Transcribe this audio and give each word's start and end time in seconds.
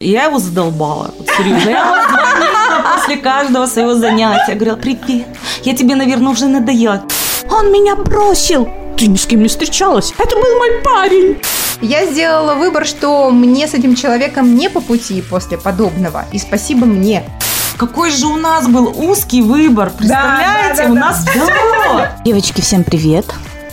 Я 0.00 0.24
его 0.24 0.38
задолбала. 0.38 1.14
Вот 1.18 1.28
серьезно. 1.36 1.70
Я 1.70 2.06
звонила 2.08 2.94
после 2.94 3.16
каждого 3.16 3.66
своего 3.66 3.94
занятия. 3.94 4.54
Говорила, 4.54 4.76
привет, 4.76 5.26
я 5.64 5.76
тебе, 5.76 5.94
наверное, 5.94 6.32
уже 6.32 6.46
надоела. 6.46 7.04
Он 7.50 7.72
меня 7.72 7.96
бросил. 7.96 8.68
Ты 8.96 9.06
ни 9.06 9.16
с 9.16 9.26
кем 9.26 9.42
не 9.42 9.48
встречалась. 9.48 10.12
Это 10.18 10.36
был 10.36 10.58
мой 10.58 10.80
парень. 10.82 11.40
Я 11.80 12.06
сделала 12.06 12.54
выбор, 12.54 12.86
что 12.86 13.30
мне 13.30 13.66
с 13.66 13.74
этим 13.74 13.96
человеком 13.96 14.54
не 14.54 14.68
по 14.68 14.80
пути 14.80 15.22
после 15.22 15.56
подобного. 15.56 16.26
И 16.32 16.38
спасибо 16.38 16.84
мне. 16.86 17.24
Какой 17.78 18.10
же 18.10 18.26
у 18.26 18.36
нас 18.36 18.68
был 18.68 18.92
узкий 18.94 19.40
выбор. 19.40 19.90
Представляете, 19.90 20.82
да, 20.82 20.84
да, 20.84 20.90
у 20.90 20.94
да. 20.94 21.00
нас 21.00 21.26
все. 21.26 22.08
Девочки, 22.24 22.60
всем 22.60 22.84
привет! 22.84 23.24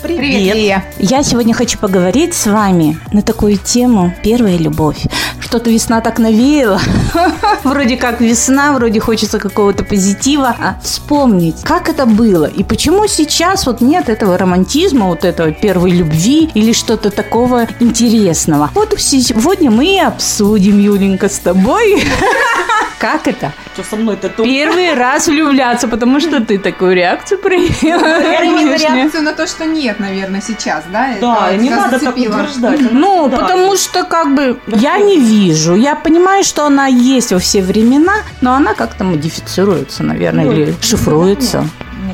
Привет, 0.03 0.55
Лия. 0.55 0.85
Я 0.99 1.23
сегодня 1.23 1.53
хочу 1.55 1.79
поговорить 1.79 2.35
с 2.35 2.45
вами 2.45 2.99
на 3.11 3.23
такую 3.23 3.57
тему 3.57 4.13
«Первая 4.23 4.57
любовь». 4.57 5.03
Что-то 5.39 5.71
весна 5.71 6.01
так 6.01 6.19
навеяла. 6.19 6.79
Вроде 7.63 7.97
как 7.97 8.21
весна, 8.21 8.73
вроде 8.73 8.99
хочется 8.99 9.39
какого-то 9.39 9.83
позитива. 9.83 10.55
А 10.59 10.79
вспомнить, 10.83 11.61
как 11.63 11.89
это 11.89 12.05
было 12.05 12.45
и 12.45 12.63
почему 12.63 13.07
сейчас 13.07 13.65
вот 13.65 13.81
нет 13.81 14.09
этого 14.09 14.37
романтизма, 14.37 15.07
вот 15.07 15.25
этого 15.25 15.51
первой 15.51 15.91
любви 15.91 16.49
или 16.53 16.73
что-то 16.73 17.09
такого 17.09 17.67
интересного. 17.79 18.69
Вот 18.75 18.93
сегодня 18.99 19.71
мы 19.71 19.95
и 19.95 19.99
обсудим, 19.99 20.79
Юленька, 20.79 21.29
с 21.29 21.39
тобой, 21.39 22.03
как 22.99 23.27
это 23.27 23.53
Что 23.73 23.83
со 23.83 23.95
мной-то 23.95 24.29
тут? 24.29 24.45
первый 24.45 24.93
раз 24.93 25.27
влюбляться, 25.27 25.87
потому 25.87 26.19
что 26.19 26.43
ты 26.43 26.57
такую 26.57 26.95
реакцию 26.95 27.39
проявила. 27.39 28.05
Я 28.21 28.45
имела 28.45 28.75
реакцию 28.75 29.23
на 29.23 29.33
то, 29.33 29.47
что 29.47 29.65
нет, 29.65 29.99
наверное, 29.99 30.41
сейчас, 30.41 30.83
да? 30.91 31.09
Да, 31.21 31.49
Это 31.51 31.61
не 31.61 31.69
надо 31.69 31.99
так 31.99 32.15
утверждать. 32.15 32.91
Ну, 32.91 33.29
потому 33.29 33.75
что 33.77 34.03
как 34.03 34.33
бы 34.33 34.59
я 34.67 34.97
не 34.97 35.19
вижу. 35.19 35.75
Я 35.75 35.95
понимаю, 35.95 36.43
что 36.43 36.65
она 36.65 36.87
есть 36.87 37.31
во 37.31 37.39
все 37.39 37.61
времена, 37.61 38.13
но 38.41 38.53
она 38.53 38.73
как-то 38.73 39.03
модифицируется, 39.03 40.03
наверное, 40.03 40.45
Ну, 40.45 40.51
или 40.51 40.63
это 40.71 40.83
шифруется. 40.83 41.67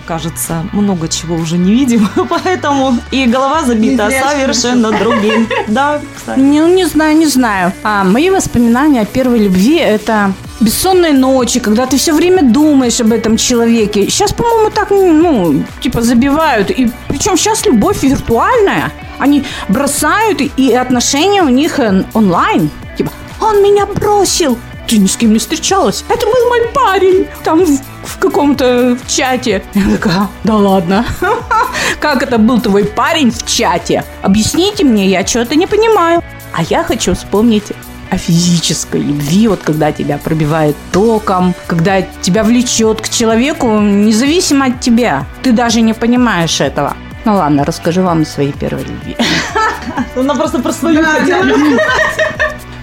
Кажется, 0.06 0.66
много 0.74 1.08
чего 1.08 1.36
уже 1.36 1.58
не 1.58 1.72
видим, 1.74 2.10
поэтому 2.30 2.98
и 3.12 3.26
голова 3.26 3.64
забита 3.64 4.04
Не 4.04 4.10
зря 4.10 4.30
совершенно 4.32 4.92
другим. 4.92 5.48
Да, 5.68 6.00
кстати. 6.16 6.40
Не, 6.40 6.60
ну, 6.62 6.68
не 6.76 6.86
знаю, 6.86 7.16
не 7.18 7.26
знаю. 7.28 7.72
А 7.84 8.04
мои 8.04 8.30
воспоминания 8.30 9.02
о 9.02 9.06
первой 9.06 9.40
любви 9.40 9.78
это 9.78 10.34
бессонные 10.60 11.14
ночи, 11.14 11.60
когда 11.60 11.86
ты 11.86 11.98
все 11.98 12.14
время 12.14 12.42
думаешь 12.44 13.00
об 13.02 13.12
этом 13.14 13.38
человеке. 13.38 14.10
Сейчас, 14.10 14.34
по-моему, 14.34 14.70
так, 14.72 14.90
ну, 14.92 15.64
типа 15.82 16.02
забивают. 16.02 16.70
И 16.70 16.92
причем 17.08 17.38
сейчас 17.38 17.66
любовь 17.66 18.04
виртуальная. 18.04 18.92
Они 19.20 19.44
бросают, 19.70 20.42
и- 20.42 20.52
и 20.58 20.74
отношения 20.74 21.44
у 21.44 21.50
них 21.50 21.80
э, 21.80 22.04
онлайн. 22.14 22.70
Типа, 22.98 23.12
он 23.40 23.64
меня 23.64 23.86
бросил. 23.86 24.58
Ты 24.88 24.98
ни 24.98 25.08
с 25.08 25.16
кем 25.16 25.34
не 25.34 25.40
встречалась. 25.40 26.04
Это 26.10 26.26
был 26.26 26.50
мой 26.50 26.68
парень. 26.74 27.28
Там 27.44 27.66
в, 27.66 27.82
в 28.04 28.18
каком-то 28.20 28.98
чате. 29.08 29.64
Я 29.74 29.90
такая, 29.92 30.28
да 30.44 30.56
ладно. 30.56 31.06
Как 32.00 32.22
это 32.22 32.38
был 32.38 32.60
твой 32.60 32.86
парень 32.86 33.32
в 33.32 33.46
чате? 33.46 34.04
Объясните 34.22 34.84
мне, 34.84 35.08
я 35.08 35.26
что-то 35.26 35.56
не 35.56 35.68
понимаю. 35.68 36.22
А 36.54 36.64
я 36.64 36.84
хочу 36.84 37.16
вспомнить 37.16 37.72
о 38.12 38.18
физической 38.18 39.02
любви, 39.02 39.48
вот 39.48 39.62
когда 39.64 39.92
тебя 39.92 40.18
пробивает 40.18 40.76
током, 40.92 41.56
когда 41.66 42.02
тебя 42.22 42.44
влечет 42.44 43.02
к 43.02 43.10
человеку, 43.10 43.80
независимо 43.80 44.68
от 44.68 44.82
тебя. 44.82 45.26
Ты 45.42 45.52
даже 45.52 45.82
не 45.82 45.94
понимаешь 45.94 46.62
этого. 46.62 46.96
Ну 47.26 47.36
ладно, 47.36 47.64
расскажу 47.66 48.04
вам 48.04 48.22
о 48.22 48.26
своей 48.26 48.52
первой 48.52 48.84
любви. 48.84 49.18
Она 50.16 50.36
просто 50.36 50.60
про 50.60 50.72
свою 50.72 51.04
хотела. 51.04 51.46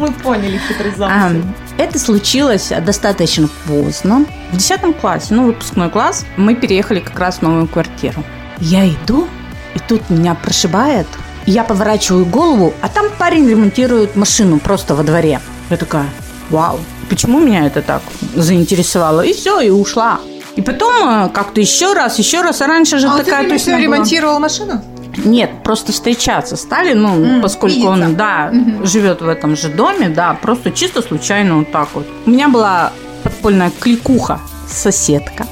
Мы 0.00 0.12
поняли 0.12 0.58
А, 0.78 0.96
замысел. 0.96 1.44
Это 1.76 1.98
случилось 1.98 2.72
достаточно 2.84 3.48
поздно. 3.68 4.24
В 4.50 4.56
10 4.56 4.98
классе, 4.98 5.34
ну, 5.34 5.46
выпускной 5.46 5.90
класс, 5.90 6.24
мы 6.36 6.54
переехали 6.54 7.00
как 7.00 7.18
раз 7.18 7.38
в 7.38 7.42
новую 7.42 7.68
квартиру. 7.68 8.24
Я 8.58 8.88
иду, 8.88 9.28
и 9.74 9.78
тут 9.78 10.08
меня 10.08 10.34
прошибает. 10.34 11.06
Я 11.46 11.64
поворачиваю 11.64 12.24
голову, 12.24 12.72
а 12.80 12.88
там 12.88 13.06
парень 13.18 13.48
ремонтирует 13.48 14.16
машину 14.16 14.58
просто 14.58 14.94
во 14.94 15.02
дворе. 15.02 15.40
Я 15.68 15.76
такая, 15.76 16.06
вау, 16.48 16.80
почему 17.10 17.38
меня 17.38 17.66
это 17.66 17.82
так 17.82 18.02
заинтересовало? 18.34 19.20
И 19.20 19.32
все, 19.34 19.60
и 19.60 19.70
ушла. 19.70 20.20
И 20.56 20.62
потом 20.62 21.08
э, 21.08 21.28
как-то 21.28 21.60
еще 21.60 21.92
раз, 21.92 22.18
еще 22.18 22.42
раз, 22.42 22.60
а 22.60 22.66
раньше 22.66 22.98
же 22.98 23.06
А 23.06 23.18
такая 23.18 23.44
все 23.44 23.50
точно 23.50 23.80
ремонтировал 23.80 24.40
машину? 24.40 24.82
Нет, 25.24 25.50
просто 25.64 25.92
встречаться 25.92 26.56
стали, 26.56 26.92
ну, 26.94 27.24
М, 27.24 27.42
поскольку 27.42 27.76
видеться. 27.76 27.90
он, 28.08 28.14
да, 28.16 28.50
Мгм. 28.52 28.86
живет 28.86 29.20
в 29.22 29.28
этом 29.28 29.56
же 29.56 29.68
доме, 29.68 30.08
да, 30.08 30.34
просто 30.40 30.70
чисто 30.70 31.02
случайно 31.02 31.58
вот 31.58 31.70
так 31.72 31.88
вот. 31.94 32.06
У 32.26 32.30
меня 32.30 32.48
была 32.48 32.92
подпольная 33.22 33.70
кликуха, 33.80 34.40
соседка. 34.68 35.46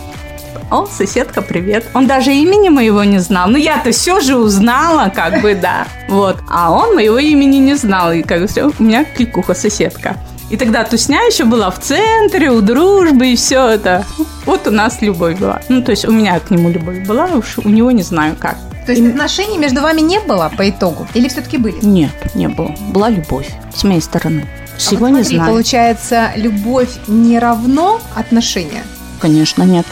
О, 0.71 0.87
соседка, 0.87 1.41
привет. 1.41 1.87
Он 1.95 2.07
даже 2.07 2.31
имени 2.33 2.69
моего 2.69 3.03
не 3.05 3.19
знал. 3.21 3.49
Ну, 3.49 3.57
я-то 3.57 3.91
все 3.91 4.21
же 4.21 4.37
узнала, 4.37 5.11
как 5.15 5.41
бы, 5.41 5.55
да. 5.55 5.87
Вот. 6.09 6.37
А 6.51 6.71
он 6.73 6.95
моего 6.95 7.19
имени 7.19 7.57
не 7.57 7.75
знал. 7.75 8.13
И 8.13 8.23
как 8.23 8.43
бы 8.43 8.47
все, 8.49 8.65
у 8.79 8.83
меня 8.83 9.05
кликуха, 9.05 9.55
соседка. 9.55 10.17
И 10.51 10.57
тогда 10.59 10.85
тусня 10.85 11.23
еще 11.23 11.45
была 11.45 11.71
в 11.71 11.79
центре, 11.79 12.51
у 12.51 12.61
дружбы 12.61 13.29
и 13.29 13.37
все 13.37 13.67
это. 13.67 14.05
Вот 14.45 14.67
у 14.67 14.71
нас 14.71 15.01
любовь 15.03 15.39
была. 15.39 15.61
Ну, 15.71 15.83
то 15.83 15.91
есть 15.91 16.05
у 16.07 16.13
меня 16.13 16.39
к 16.41 16.51
нему 16.51 16.69
любовь 16.71 17.07
была, 17.07 17.27
уж 17.27 17.59
у 17.65 17.69
него 17.69 17.91
не 17.91 18.03
знаю 18.03 18.37
как. 18.39 18.57
То 18.89 18.93
есть 18.93 19.07
отношений 19.07 19.59
между 19.59 19.83
вами 19.83 20.01
не 20.01 20.19
было 20.19 20.51
по 20.57 20.67
итогу? 20.67 21.07
Или 21.13 21.29
все-таки 21.29 21.59
были? 21.59 21.77
Нет, 21.83 22.35
не 22.35 22.49
было. 22.49 22.75
Была 22.89 23.11
любовь 23.11 23.47
с 23.77 23.85
моей 23.85 24.01
стороны. 24.01 24.49
А 24.75 24.79
Всего 24.79 25.01
вот 25.01 25.09
не 25.09 25.15
смотри, 25.17 25.37
знаю. 25.37 25.51
Получается, 25.51 26.31
любовь 26.37 26.89
не 27.07 27.39
равно 27.39 28.01
отношения, 28.17 28.83
Конечно, 29.21 29.63
нет. 29.65 29.85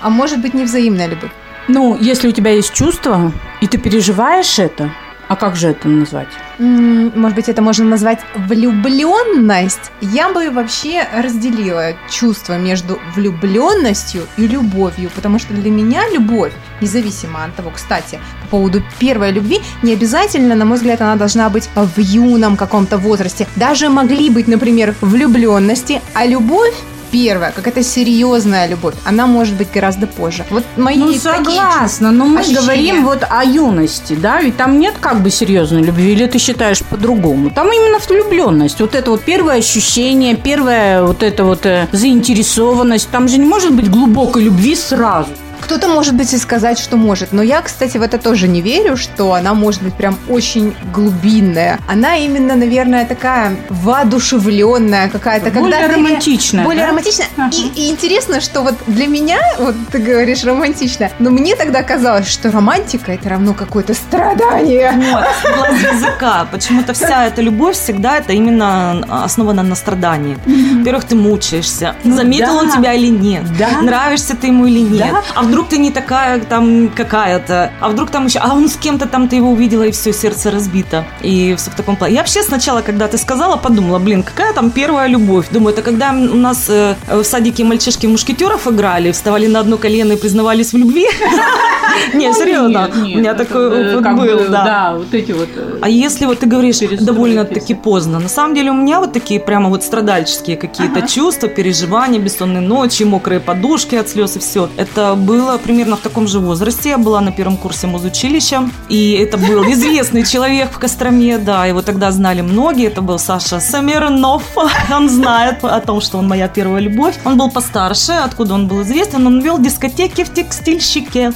а 0.00 0.10
может 0.10 0.40
быть 0.40 0.54
невзаимная 0.54 1.08
любовь. 1.08 1.32
Ну, 1.66 1.98
если 2.00 2.28
у 2.28 2.30
тебя 2.30 2.52
есть 2.52 2.72
чувство, 2.72 3.32
и 3.60 3.66
ты 3.66 3.78
переживаешь 3.78 4.60
это, 4.60 4.92
а 5.26 5.34
как 5.34 5.56
же 5.56 5.70
это 5.70 5.88
назвать? 5.88 6.28
Может 6.58 7.34
быть, 7.34 7.48
это 7.48 7.62
можно 7.62 7.84
назвать 7.84 8.20
влюбленность. 8.36 9.90
Я 10.00 10.28
бы 10.28 10.50
вообще 10.50 11.04
разделила 11.12 11.94
чувство 12.08 12.58
между 12.58 13.00
влюбленностью 13.16 14.28
и 14.36 14.46
любовью, 14.46 15.10
потому 15.16 15.40
что 15.40 15.52
для 15.54 15.70
меня 15.70 16.08
любовь, 16.10 16.52
независимо 16.80 17.44
от 17.44 17.54
того, 17.54 17.70
кстати, 17.74 18.18
по 18.42 18.48
поводу 18.56 18.82
первой 18.98 19.32
любви, 19.32 19.60
не 19.82 19.92
обязательно, 19.92 20.54
на 20.54 20.64
мой 20.64 20.76
взгляд, 20.76 21.00
она 21.00 21.16
должна 21.16 21.48
быть 21.48 21.68
в 21.74 21.98
юном 22.00 22.56
каком-то 22.56 22.98
возрасте. 22.98 23.46
Даже 23.56 23.88
могли 23.88 24.30
быть, 24.30 24.48
например, 24.48 24.94
влюбленности, 25.00 26.00
а 26.14 26.26
любовь 26.26 26.74
первая, 27.14 27.52
какая-то 27.52 27.84
серьезная 27.84 28.66
любовь, 28.68 28.94
она 29.04 29.26
может 29.28 29.54
быть 29.54 29.68
гораздо 29.74 30.08
позже. 30.08 30.44
Вот 30.50 30.64
мои 30.76 30.96
Ну, 30.96 31.12
согласна, 31.14 32.10
но 32.10 32.24
мы 32.24 32.40
ощущения. 32.40 32.60
говорим 32.60 33.04
вот 33.04 33.24
о 33.30 33.44
юности, 33.44 34.14
да, 34.14 34.40
ведь 34.42 34.56
там 34.56 34.80
нет 34.80 34.94
как 35.00 35.20
бы 35.20 35.30
серьезной 35.30 35.82
любви, 35.82 36.12
или 36.12 36.26
ты 36.26 36.38
считаешь 36.38 36.80
по-другому? 36.82 37.50
Там 37.50 37.68
именно 37.68 37.98
влюбленность, 38.08 38.80
вот 38.80 38.96
это 38.96 39.12
вот 39.12 39.22
первое 39.22 39.58
ощущение, 39.58 40.34
первая 40.34 41.04
вот 41.04 41.22
эта 41.22 41.44
вот 41.44 41.66
э, 41.66 41.86
заинтересованность, 41.92 43.08
там 43.10 43.28
же 43.28 43.38
не 43.38 43.46
может 43.46 43.72
быть 43.72 43.88
глубокой 43.88 44.42
любви 44.42 44.74
сразу. 44.74 45.30
Кто-то, 45.64 45.88
может 45.88 46.14
быть, 46.14 46.32
и 46.34 46.38
сказать, 46.38 46.78
что 46.78 46.96
может. 46.98 47.32
Но 47.32 47.42
я, 47.42 47.62
кстати, 47.62 47.96
в 47.96 48.02
это 48.02 48.18
тоже 48.18 48.48
не 48.48 48.60
верю, 48.60 48.96
что 48.98 49.32
она 49.32 49.54
может 49.54 49.82
быть 49.82 49.94
прям 49.94 50.18
очень 50.28 50.74
глубинная. 50.92 51.78
Она 51.88 52.16
именно, 52.18 52.54
наверное, 52.54 53.06
такая 53.06 53.56
воодушевленная 53.70 55.08
какая-то. 55.08 55.50
Более 55.50 55.80
когда 55.80 55.88
ты- 55.88 55.94
романтичная, 55.94 56.64
Более 56.64 56.82
да? 56.84 56.88
романтичная. 56.90 57.26
Ага. 57.36 57.50
И, 57.56 57.68
и 57.86 57.90
интересно, 57.90 58.40
что 58.40 58.60
вот 58.62 58.74
для 58.86 59.06
меня, 59.06 59.38
вот 59.58 59.74
ты 59.90 59.98
говоришь 59.98 60.44
романтично, 60.44 61.10
но 61.18 61.30
мне 61.30 61.56
тогда 61.56 61.82
казалось, 61.82 62.28
что 62.28 62.50
романтика 62.50 63.12
это 63.12 63.30
равно 63.30 63.54
какое-то 63.54 63.94
страдание. 63.94 64.92
Вот, 64.92 65.24
соглас 65.42 65.94
языка. 65.94 66.46
Почему-то 66.50 66.92
вся 66.94 67.26
эта 67.26 67.40
любовь 67.40 67.76
всегда 67.76 68.18
это 68.18 68.32
именно 68.34 69.24
основана 69.24 69.62
на 69.62 69.74
страдании. 69.74 70.36
Во-первых, 70.78 71.04
ты 71.04 71.14
мучаешься. 71.16 71.94
Ну 72.04 72.16
Заметил 72.16 72.56
он 72.56 72.70
тебя 72.70 72.92
или 72.92 73.08
нет? 73.08 73.44
Да. 73.58 73.80
Нравишься 73.80 74.36
ты 74.36 74.48
ему 74.48 74.66
или 74.66 74.80
нет? 74.80 75.10
Да. 75.10 75.22
А 75.34 75.42
вдруг 75.54 75.68
ты 75.68 75.78
не 75.78 75.90
такая 75.92 76.40
там 76.40 76.88
какая-то? 76.88 77.70
А 77.80 77.88
вдруг 77.88 78.10
там 78.10 78.26
еще... 78.26 78.40
А 78.40 78.54
он 78.54 78.68
с 78.68 78.76
кем-то 78.76 79.06
там 79.06 79.28
ты 79.28 79.36
его 79.36 79.50
увидела, 79.50 79.84
и 79.84 79.90
все, 79.92 80.12
сердце 80.12 80.50
разбито. 80.50 81.04
И 81.22 81.54
все 81.56 81.70
в 81.70 81.74
таком 81.76 81.96
плане. 81.96 82.14
Я 82.14 82.20
вообще 82.20 82.42
сначала, 82.42 82.82
когда 82.82 83.06
ты 83.06 83.18
сказала, 83.18 83.56
подумала, 83.56 84.00
блин, 84.00 84.22
какая 84.24 84.52
там 84.52 84.70
первая 84.70 85.06
любовь? 85.08 85.46
Думаю, 85.52 85.72
это 85.72 85.82
когда 85.82 86.10
у 86.10 86.36
нас 86.36 86.66
э, 86.68 86.96
в 87.08 87.22
садике 87.22 87.62
мальчишки 87.64 88.06
мушкетеров 88.08 88.66
играли, 88.66 89.12
вставали 89.12 89.46
на 89.46 89.60
одно 89.60 89.76
колено 89.76 90.14
и 90.14 90.16
признавались 90.16 90.72
в 90.72 90.76
любви? 90.76 91.06
Не, 92.14 92.32
серьезно. 92.34 92.90
У 92.92 92.98
меня 92.98 93.34
такой 93.34 93.94
опыт 93.96 94.16
был, 94.16 94.48
да. 94.50 94.94
вот 94.96 95.14
эти 95.14 95.32
вот... 95.32 95.48
э, 95.56 95.78
А 95.80 95.88
если 95.88 96.26
вот 96.26 96.40
ты 96.40 96.46
говоришь 96.46 96.78
довольно-таки 97.00 97.74
поздно, 97.74 98.18
на 98.18 98.28
самом 98.28 98.54
деле 98.54 98.70
у 98.70 98.74
меня 98.74 98.98
вот 98.98 99.12
такие 99.12 99.38
прямо 99.38 99.68
вот 99.68 99.84
страдальческие 99.84 100.56
какие-то 100.56 101.06
чувства, 101.06 101.48
переживания, 101.48 102.18
бессонные 102.18 102.60
ночи, 102.60 103.04
мокрые 103.04 103.38
подушки 103.40 103.94
от 103.94 104.08
слез 104.08 104.36
и 104.36 104.38
все. 104.40 104.68
Это 104.76 105.14
было 105.14 105.43
было 105.44 105.58
примерно 105.58 105.96
в 105.96 106.00
таком 106.00 106.26
же 106.26 106.38
возрасте. 106.40 106.90
Я 106.90 106.98
была 106.98 107.20
на 107.20 107.30
первом 107.30 107.56
курсе 107.56 107.86
музучилища. 107.86 108.70
И 108.88 109.12
это 109.12 109.36
был 109.36 109.62
известный 109.72 110.24
человек 110.24 110.72
в 110.72 110.78
Костроме, 110.78 111.38
да, 111.38 111.66
его 111.66 111.82
тогда 111.82 112.10
знали 112.12 112.40
многие. 112.40 112.86
Это 112.86 113.02
был 113.02 113.18
Саша 113.18 113.60
Самирнов. 113.60 114.42
Он 114.90 115.08
знает 115.08 115.64
о 115.64 115.80
том, 115.80 116.00
что 116.00 116.18
он 116.18 116.28
моя 116.28 116.48
первая 116.48 116.80
любовь. 116.80 117.14
Он 117.24 117.36
был 117.36 117.50
постарше, 117.50 118.12
откуда 118.12 118.54
он 118.54 118.68
был 118.68 118.82
известен. 118.82 119.26
Он 119.26 119.40
вел 119.40 119.58
дискотеки 119.58 120.24
в 120.24 120.32
текстильщике. 120.32 121.32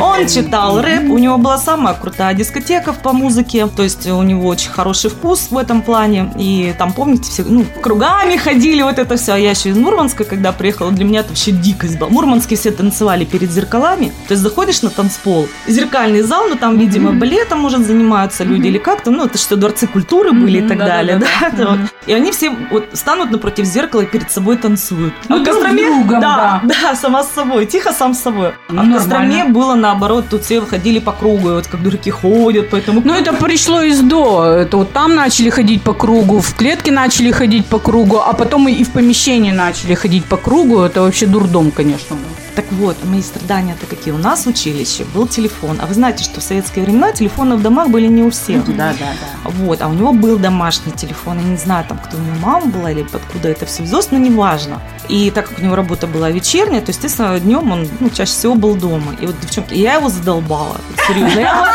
Он 0.00 0.26
читал 0.26 0.80
рэп, 0.80 1.10
у 1.10 1.18
него 1.18 1.38
была 1.38 1.58
самая 1.58 1.94
крутая 1.94 2.34
дискотека 2.34 2.92
по 2.92 3.12
музыке, 3.12 3.66
то 3.66 3.82
есть 3.82 4.06
у 4.08 4.22
него 4.22 4.48
очень 4.48 4.70
хороший 4.70 5.10
вкус 5.10 5.48
в 5.50 5.58
этом 5.58 5.82
плане. 5.82 6.32
И 6.38 6.74
там, 6.78 6.92
помните, 6.92 7.30
все 7.30 7.44
ну, 7.44 7.64
кругами 7.82 8.36
ходили, 8.36 8.82
вот 8.82 8.98
это 8.98 9.16
все. 9.16 9.32
А 9.32 9.38
я 9.38 9.50
еще 9.50 9.70
из 9.70 9.76
Мурманска, 9.76 10.24
когда 10.24 10.52
приехала, 10.52 10.90
для 10.90 11.04
меня 11.04 11.20
это 11.20 11.30
вообще 11.30 11.50
дикость 11.50 11.98
была. 11.98 12.10
Мурманские 12.10 12.58
все 12.58 12.70
танцевали 12.70 13.24
перед 13.24 13.50
зеркалами. 13.50 14.12
То 14.28 14.32
есть 14.32 14.42
заходишь 14.42 14.82
на 14.82 14.90
танцпол, 14.90 15.48
зеркальный 15.66 16.22
зал, 16.22 16.48
ну 16.48 16.56
там, 16.56 16.78
видимо, 16.78 17.12
балетом, 17.12 17.60
может, 17.60 17.86
занимаются 17.86 18.44
люди 18.44 18.68
или 18.68 18.78
как-то, 18.78 19.10
ну 19.10 19.26
это 19.26 19.38
что, 19.38 19.56
дворцы 19.56 19.86
культуры 19.86 20.32
были 20.32 20.58
и 20.64 20.68
так 20.68 20.78
далее, 20.78 21.16
да. 21.16 21.78
И 22.06 22.12
они 22.12 22.32
все 22.32 22.50
вот 22.70 22.88
станут 22.94 23.30
напротив 23.30 23.66
зеркала 23.66 24.02
и 24.02 24.06
перед 24.06 24.30
собой 24.30 24.56
танцуют. 24.56 25.14
Ну, 25.28 25.42
а 25.42 25.44
Костроме, 25.44 26.04
да, 26.20 26.60
да. 26.64 26.94
сама 26.94 27.22
с 27.22 27.30
собой, 27.30 27.66
тихо 27.66 27.92
сам 27.92 28.14
с 28.14 28.20
собой. 28.20 28.52
А 28.68 28.72
в 28.72 28.92
Костроме. 28.92 29.44
Было 29.52 29.74
наоборот, 29.74 30.26
тут 30.30 30.44
все 30.44 30.60
ходили 30.60 30.98
по 30.98 31.12
кругу, 31.12 31.50
вот 31.50 31.66
как 31.66 31.82
дураки 31.82 32.10
ходят, 32.10 32.70
поэтому... 32.70 33.02
Ну, 33.04 33.14
это 33.14 33.32
пришло 33.32 33.82
из 33.82 34.00
до. 34.00 34.44
Это 34.44 34.76
вот 34.76 34.92
там 34.92 35.14
начали 35.14 35.50
ходить 35.50 35.82
по 35.82 35.92
кругу, 35.92 36.40
в 36.40 36.54
клетке 36.54 36.90
начали 36.90 37.30
ходить 37.30 37.66
по 37.66 37.78
кругу, 37.78 38.18
а 38.18 38.32
потом 38.32 38.68
и 38.68 38.84
в 38.84 38.90
помещении 38.90 39.52
начали 39.52 39.94
ходить 39.94 40.24
по 40.24 40.36
кругу. 40.36 40.80
Это 40.80 41.02
вообще 41.02 41.26
дурдом, 41.26 41.70
конечно. 41.70 42.16
был. 42.16 42.49
Так 42.60 42.72
вот, 42.72 43.02
мои 43.04 43.22
страдания-то 43.22 43.86
какие. 43.86 44.12
У 44.12 44.18
нас 44.18 44.44
в 44.44 44.48
училище 44.48 45.06
был 45.14 45.26
телефон. 45.26 45.78
А 45.80 45.86
вы 45.86 45.94
знаете, 45.94 46.22
что 46.24 46.40
в 46.40 46.42
советские 46.42 46.84
времена 46.84 47.10
телефоны 47.10 47.56
в 47.56 47.62
домах 47.62 47.88
были 47.88 48.06
не 48.06 48.22
у 48.22 48.30
всех. 48.30 48.66
Да, 48.76 48.92
да, 49.00 49.14
да. 49.18 49.50
Вот, 49.50 49.80
а 49.80 49.88
у 49.88 49.94
него 49.94 50.12
был 50.12 50.36
домашний 50.38 50.92
телефон. 50.92 51.38
Я 51.38 51.44
не 51.44 51.56
знаю, 51.56 51.86
там, 51.88 51.96
кто 51.96 52.18
у 52.18 52.20
него 52.20 52.36
мама 52.42 52.66
была 52.66 52.90
или 52.90 53.00
откуда 53.00 53.48
это 53.48 53.64
все 53.64 53.82
взялось, 53.82 54.10
но 54.10 54.18
неважно. 54.18 54.82
И 55.08 55.30
так 55.30 55.48
как 55.48 55.58
у 55.58 55.62
него 55.62 55.74
работа 55.74 56.06
была 56.06 56.30
вечерняя, 56.30 56.82
то, 56.82 56.90
естественно, 56.90 57.40
днем 57.40 57.72
он 57.72 57.88
ну, 57.98 58.10
чаще 58.10 58.32
всего 58.32 58.54
был 58.54 58.74
дома. 58.74 59.16
И 59.22 59.26
вот, 59.26 59.40
девчонки, 59.40 59.72
я 59.72 59.94
его 59.94 60.10
задолбала. 60.10 60.76
Серьезно. 61.08 61.40
Я 61.40 61.66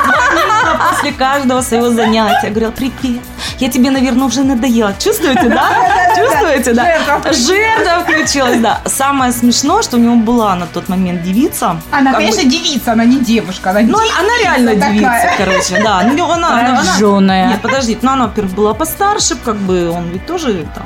звонила 0.65 0.89
после 0.89 1.11
каждого 1.11 1.61
своего 1.61 1.89
занятия. 1.89 2.49
Говорила, 2.49 2.71
привет, 2.71 3.21
я 3.59 3.69
тебе, 3.69 3.89
наверное, 3.91 4.25
уже 4.25 4.43
надоела. 4.43 4.93
Чувствуете, 4.99 5.49
да? 5.49 5.69
Чувствуете, 6.15 6.73
да? 6.73 6.85
Жертва 7.31 8.03
включилась, 8.03 8.59
да. 8.59 8.81
Самое 8.85 9.31
смешное, 9.31 9.81
что 9.81 9.97
у 9.97 9.99
него 9.99 10.15
была 10.15 10.55
на 10.55 10.65
тот 10.67 10.89
момент 10.89 11.23
девица. 11.23 11.77
Она, 11.91 12.13
конечно, 12.13 12.43
девица, 12.43 12.93
она 12.93 13.05
не 13.05 13.19
девушка, 13.19 13.71
она 13.71 13.81
ну, 13.81 13.97
девица 13.99 14.19
она 14.19 14.29
реально 14.41 14.73
такая. 14.73 14.93
девица, 14.93 15.29
короче, 15.37 15.83
да. 15.83 16.03
Ну, 16.03 16.31
она, 16.31 16.47
она, 16.47 16.69
она- 16.69 16.81
Прожжённая. 16.81 17.47
Нет, 17.49 17.61
подождите, 17.61 17.99
ну 18.01 18.11
она, 18.11 18.27
во-первых, 18.27 18.53
была 18.53 18.73
постарше, 18.73 19.35
как 19.35 19.55
бы 19.57 19.89
он 19.89 20.09
ведь 20.09 20.25
тоже 20.25 20.65
там 20.75 20.85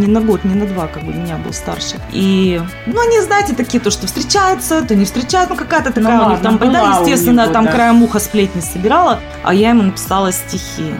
не 0.00 0.06
на 0.06 0.20
год, 0.20 0.44
не 0.44 0.54
на 0.54 0.66
два, 0.66 0.86
как 0.86 1.02
бы 1.02 1.12
меня 1.12 1.36
был 1.36 1.52
старше. 1.52 1.96
И, 2.12 2.60
ну, 2.86 3.00
они, 3.00 3.20
знаете, 3.20 3.54
такие, 3.54 3.80
то, 3.80 3.90
что 3.90 4.06
встречаются, 4.06 4.82
то 4.82 4.94
не 4.94 5.04
встречаются, 5.04 5.54
ну, 5.54 5.56
какая-то 5.56 5.92
такая 5.92 6.20
у 6.20 6.30
них 6.30 6.40
там, 6.40 6.56
была 6.58 6.72
да, 6.72 7.00
у 7.00 7.02
естественно, 7.02 7.42
него, 7.42 7.52
там 7.52 7.64
да. 7.66 7.72
краем 7.72 8.02
уха 8.02 8.18
сплетни 8.18 8.60
собирала, 8.60 9.03
а 9.42 9.54
я 9.54 9.70
ему 9.70 9.82
написала 9.82 10.32
стихи. 10.32 10.94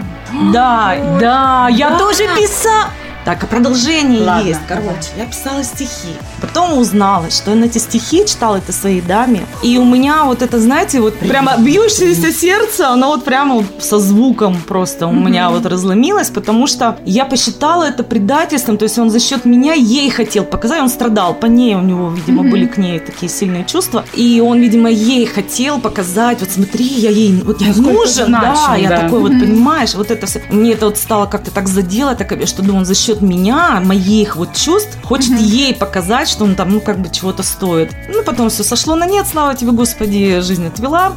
Да, 0.53 0.95
Да, 1.21 1.69
я 1.71 1.99
тоже 1.99 2.25
писала. 2.37 2.89
Так, 3.25 3.43
а 3.43 3.47
продолжение 3.47 4.23
Ладно, 4.23 4.49
есть. 4.49 4.61
давай. 4.69 4.85
Короче, 4.85 5.09
я 5.17 5.25
писала 5.25 5.65
стихи. 5.65 6.15
Потом 6.43 6.79
узнала, 6.79 7.31
что 7.31 7.53
он 7.53 7.63
эти 7.63 7.79
стихи 7.79 8.27
читал 8.27 8.57
это 8.57 8.73
своей 8.73 9.01
даме. 9.01 9.47
И 9.63 9.79
у 9.79 9.85
меня 9.85 10.25
вот 10.25 10.43
это, 10.43 10.61
знаете, 10.61 11.01
вот 11.01 11.19
прямо 11.19 11.57
бьющееся 11.59 12.33
сердце, 12.33 12.89
оно 12.89 13.09
вот 13.09 13.25
прямо 13.25 13.65
со 13.81 13.99
звуком 13.99 14.61
просто 14.69 15.07
у 15.07 15.13
меня 15.13 15.49
вот 15.51 15.65
разломилось, 15.65 16.29
потому 16.29 16.67
что 16.67 16.99
я 17.07 17.25
посчитала 17.25 17.85
это 17.85 18.03
предательством. 18.05 18.77
То 18.77 18.85
есть 18.85 18.99
он 18.99 19.09
за 19.09 19.21
счет 19.21 19.47
меня 19.47 19.73
ей 19.73 20.11
хотел 20.11 20.45
показать, 20.45 20.83
он 20.83 20.91
страдал 20.91 21.35
по 21.35 21.47
ней, 21.47 21.77
у 21.77 21.83
него, 21.83 22.11
видимо, 22.11 22.43
были 22.43 22.67
к 22.67 22.77
ней 22.77 22.99
такие 22.99 23.31
сильные 23.31 23.65
чувства. 23.65 24.05
И 24.13 24.43
он, 24.45 24.59
видимо, 24.59 24.91
ей 24.91 25.25
хотел 25.25 25.81
показать, 25.81 26.41
вот 26.41 26.51
смотри, 26.51 26.85
я 26.85 27.11
ей, 27.11 27.41
вот 27.43 27.63
я 27.63 27.69
Насколько 27.69 27.93
нужен, 27.93 28.33
да, 28.33 28.55
значим, 28.55 28.83
я 28.83 28.89
да. 28.91 29.01
такой 29.01 29.21
вот, 29.21 29.33
понимаешь, 29.33 29.95
вот 29.95 30.11
это 30.11 30.27
все. 30.27 30.43
Мне 30.51 30.73
это 30.73 30.87
вот 30.87 30.99
стало 30.99 31.25
как-то 31.25 31.51
так 31.51 31.69
задело, 31.69 32.15
так, 32.15 32.35
что 32.47 32.63
думаю, 32.63 32.81
он 32.81 32.85
за 32.85 32.95
счет 32.95 33.14
меня, 33.23 33.81
моих 33.81 34.37
вот 34.37 34.55
чувств, 34.55 34.99
хочет 35.03 35.39
ей 35.39 35.75
показать, 35.75 36.29
что 36.29 36.45
он 36.45 36.55
там, 36.55 36.71
ну, 36.71 36.81
как 36.81 37.01
бы 37.01 37.09
чего-то 37.11 37.43
стоит. 37.43 37.95
Ну, 38.09 38.23
потом 38.23 38.51
все 38.51 38.63
сошло 38.63 38.95
на 38.95 39.07
нет, 39.07 39.27
слава 39.27 39.55
тебе, 39.55 39.73
Господи, 39.73 40.41
жизнь 40.41 40.67
отвела. 40.67 41.13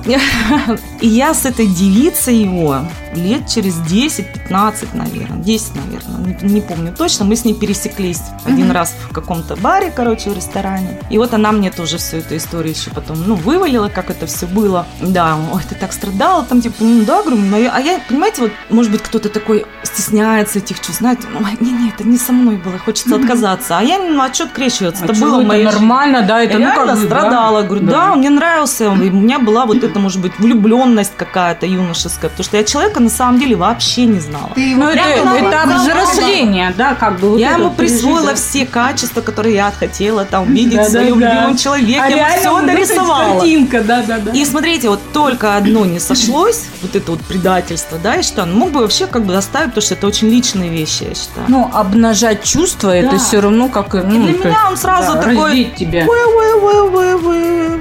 И 1.01 1.07
я 1.07 1.33
с 1.33 1.45
этой 1.45 1.67
девицей 1.67 2.37
его 2.37 2.81
лет 3.17 3.47
через 3.47 3.75
10-15, 3.79 4.87
наверное, 4.93 5.37
10, 5.37 5.75
наверное, 5.75 6.35
не, 6.41 6.53
не 6.53 6.61
помню 6.61 6.93
точно, 6.97 7.25
мы 7.25 7.35
с 7.35 7.45
ней 7.45 7.53
пересеклись 7.53 8.21
один 8.45 8.71
раз 8.71 8.93
в 9.09 9.13
каком-то 9.13 9.55
баре, 9.55 9.91
короче, 9.95 10.29
в 10.29 10.35
ресторане. 10.35 10.99
И 11.09 11.17
вот 11.17 11.33
она 11.33 11.51
мне 11.51 11.71
тоже 11.71 11.97
всю 11.97 12.17
эту 12.17 12.35
историю 12.37 12.73
еще 12.73 12.89
потом, 12.91 13.17
ну, 13.25 13.35
вывалила, 13.35 13.89
как 13.89 14.09
это 14.09 14.25
все 14.27 14.45
было. 14.45 14.85
Да, 15.01 15.37
ой, 15.53 15.61
ты 15.67 15.75
так 15.75 15.93
страдала, 15.93 16.43
там, 16.43 16.61
типа, 16.61 16.75
ну, 16.79 17.03
да, 17.05 17.21
говорю, 17.21 17.37
ну, 17.37 17.57
я- 17.57 17.71
а 17.73 17.79
я, 17.79 17.99
понимаете, 18.07 18.41
вот, 18.43 18.51
может 18.69 18.91
быть, 18.91 19.01
кто-то 19.01 19.29
такой 19.29 19.65
стесняется 19.83 20.59
этих 20.59 20.77
чувств, 20.79 20.99
знаете, 20.99 21.27
ну, 21.31 21.39
не, 21.59 21.71
не, 21.71 21.89
это 21.89 22.03
не 22.07 22.17
со 22.17 22.31
мной 22.33 22.57
было, 22.57 22.77
хочется 22.77 23.15
отказаться. 23.15 23.77
А 23.77 23.81
я, 23.83 23.97
ну, 23.99 24.21
а 24.21 24.33
что 24.33 24.45
открещиваться? 24.45 25.03
А 25.03 25.05
это 25.05 25.19
было 25.19 25.39
это 25.39 25.47
моей 25.47 25.65
нормально, 25.65 26.21
да, 26.27 26.41
это 26.43 26.57
Я 26.57 26.69
ну 26.69 26.75
как 26.75 26.95
бы, 26.95 27.01
да. 27.01 27.05
страдала, 27.07 27.61
говорю, 27.63 27.85
да, 27.87 28.15
мне 28.15 28.29
нравился, 28.29 28.85
и 28.85 28.87
у 28.87 28.93
меня 28.95 29.39
была 29.39 29.65
вот 29.65 29.77
эта, 29.83 29.99
может 29.99 30.21
быть, 30.21 30.37
влюбленность 30.39 31.13
какая-то 31.17 31.65
юношеская, 31.65 32.29
потому 32.29 32.43
что 32.43 32.57
я 32.57 32.63
человека 32.63 33.01
на 33.07 33.13
самом 33.13 33.39
деле 33.39 33.55
вообще 33.55 34.05
не 34.05 34.19
знала. 34.19 34.49
Ты 34.53 34.61
его 34.71 34.83
Ну, 34.83 34.89
это 34.89 35.49
этап 35.49 35.69
взросления, 35.79 36.73
да, 36.77 36.93
как 36.95 37.19
бы. 37.19 37.29
вот 37.31 37.39
я 37.39 37.51
это 37.53 37.61
ему 37.61 37.71
присвоила 37.71 38.35
все 38.35 38.65
качества, 38.65 39.21
которые 39.21 39.55
я 39.55 39.71
хотела 39.71 40.25
там 40.25 40.51
видеть 40.53 40.77
Да, 40.77 40.83
в 40.83 40.89
своем 40.89 41.19
да, 41.19 41.27
да. 41.27 41.33
любимом 41.33 41.57
человеке. 41.57 41.99
А 42.01 42.07
я 42.09 42.29
все 42.37 42.61
дорисовала. 42.61 43.39
Картинка, 43.39 43.81
да, 43.81 44.03
да, 44.05 44.19
да. 44.19 44.31
И 44.31 44.43
смотрите, 44.45 44.89
вот 44.89 44.99
только 45.13 45.55
одно 45.55 45.85
не 45.85 45.99
сошлось, 45.99 46.65
вот 46.81 46.95
это 46.95 47.11
вот 47.11 47.21
предательство, 47.21 47.97
да, 47.97 48.15
и 48.15 48.23
что 48.23 48.43
он 48.43 48.53
мог 48.53 48.71
бы 48.71 48.81
вообще 48.81 49.07
как 49.07 49.23
бы 49.23 49.35
оставить, 49.35 49.69
потому 49.69 49.81
что 49.83 49.93
это 49.93 50.07
очень 50.07 50.29
личные 50.29 50.69
вещи, 50.69 51.03
я 51.03 51.15
считаю. 51.15 51.45
Ну, 51.47 51.69
обнажать 51.73 52.43
чувства, 52.43 52.95
это 52.95 53.11
Да. 53.11 53.17
все 53.19 53.39
равно 53.39 53.69
как... 53.69 53.95
И 53.95 53.99
Ну, 53.99 54.25
для 54.27 54.33
то 54.33 54.47
меня 54.49 54.67
он 54.69 54.77
сразу 54.77 55.13
да, 55.13 55.21
такой... 55.21 55.73
тебя. 55.77 56.05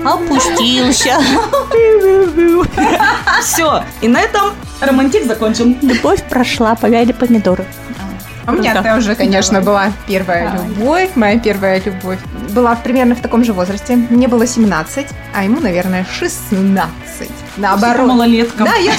Опустился. 0.04 1.16
Все. 3.42 3.82
И 4.00 4.08
на 4.08 4.20
этом 4.20 4.52
романтик 4.80 5.24
закончен. 5.26 5.76
Любовь 5.82 6.22
прошла, 6.24 6.74
повяли 6.74 7.12
помидоры. 7.12 7.64
А 8.46 8.52
у 8.52 8.54
меня 8.54 8.74
Круто. 8.74 8.94
тоже, 8.94 9.14
конечно, 9.16 9.60
была 9.60 9.90
первая 10.06 10.52
любовь. 10.68 11.10
Моя 11.16 11.36
первая 11.40 11.82
любовь 11.84 12.20
была 12.50 12.76
примерно 12.76 13.16
в 13.16 13.20
таком 13.20 13.42
же 13.44 13.52
возрасте. 13.52 13.96
Мне 13.96 14.28
было 14.28 14.46
17, 14.46 15.06
а 15.34 15.42
ему, 15.42 15.58
наверное, 15.60 16.06
16. 16.12 17.28
Наоборот. 17.56 18.06
Малолетка. 18.06 18.64
Да, 18.64 18.74
я 18.76 18.92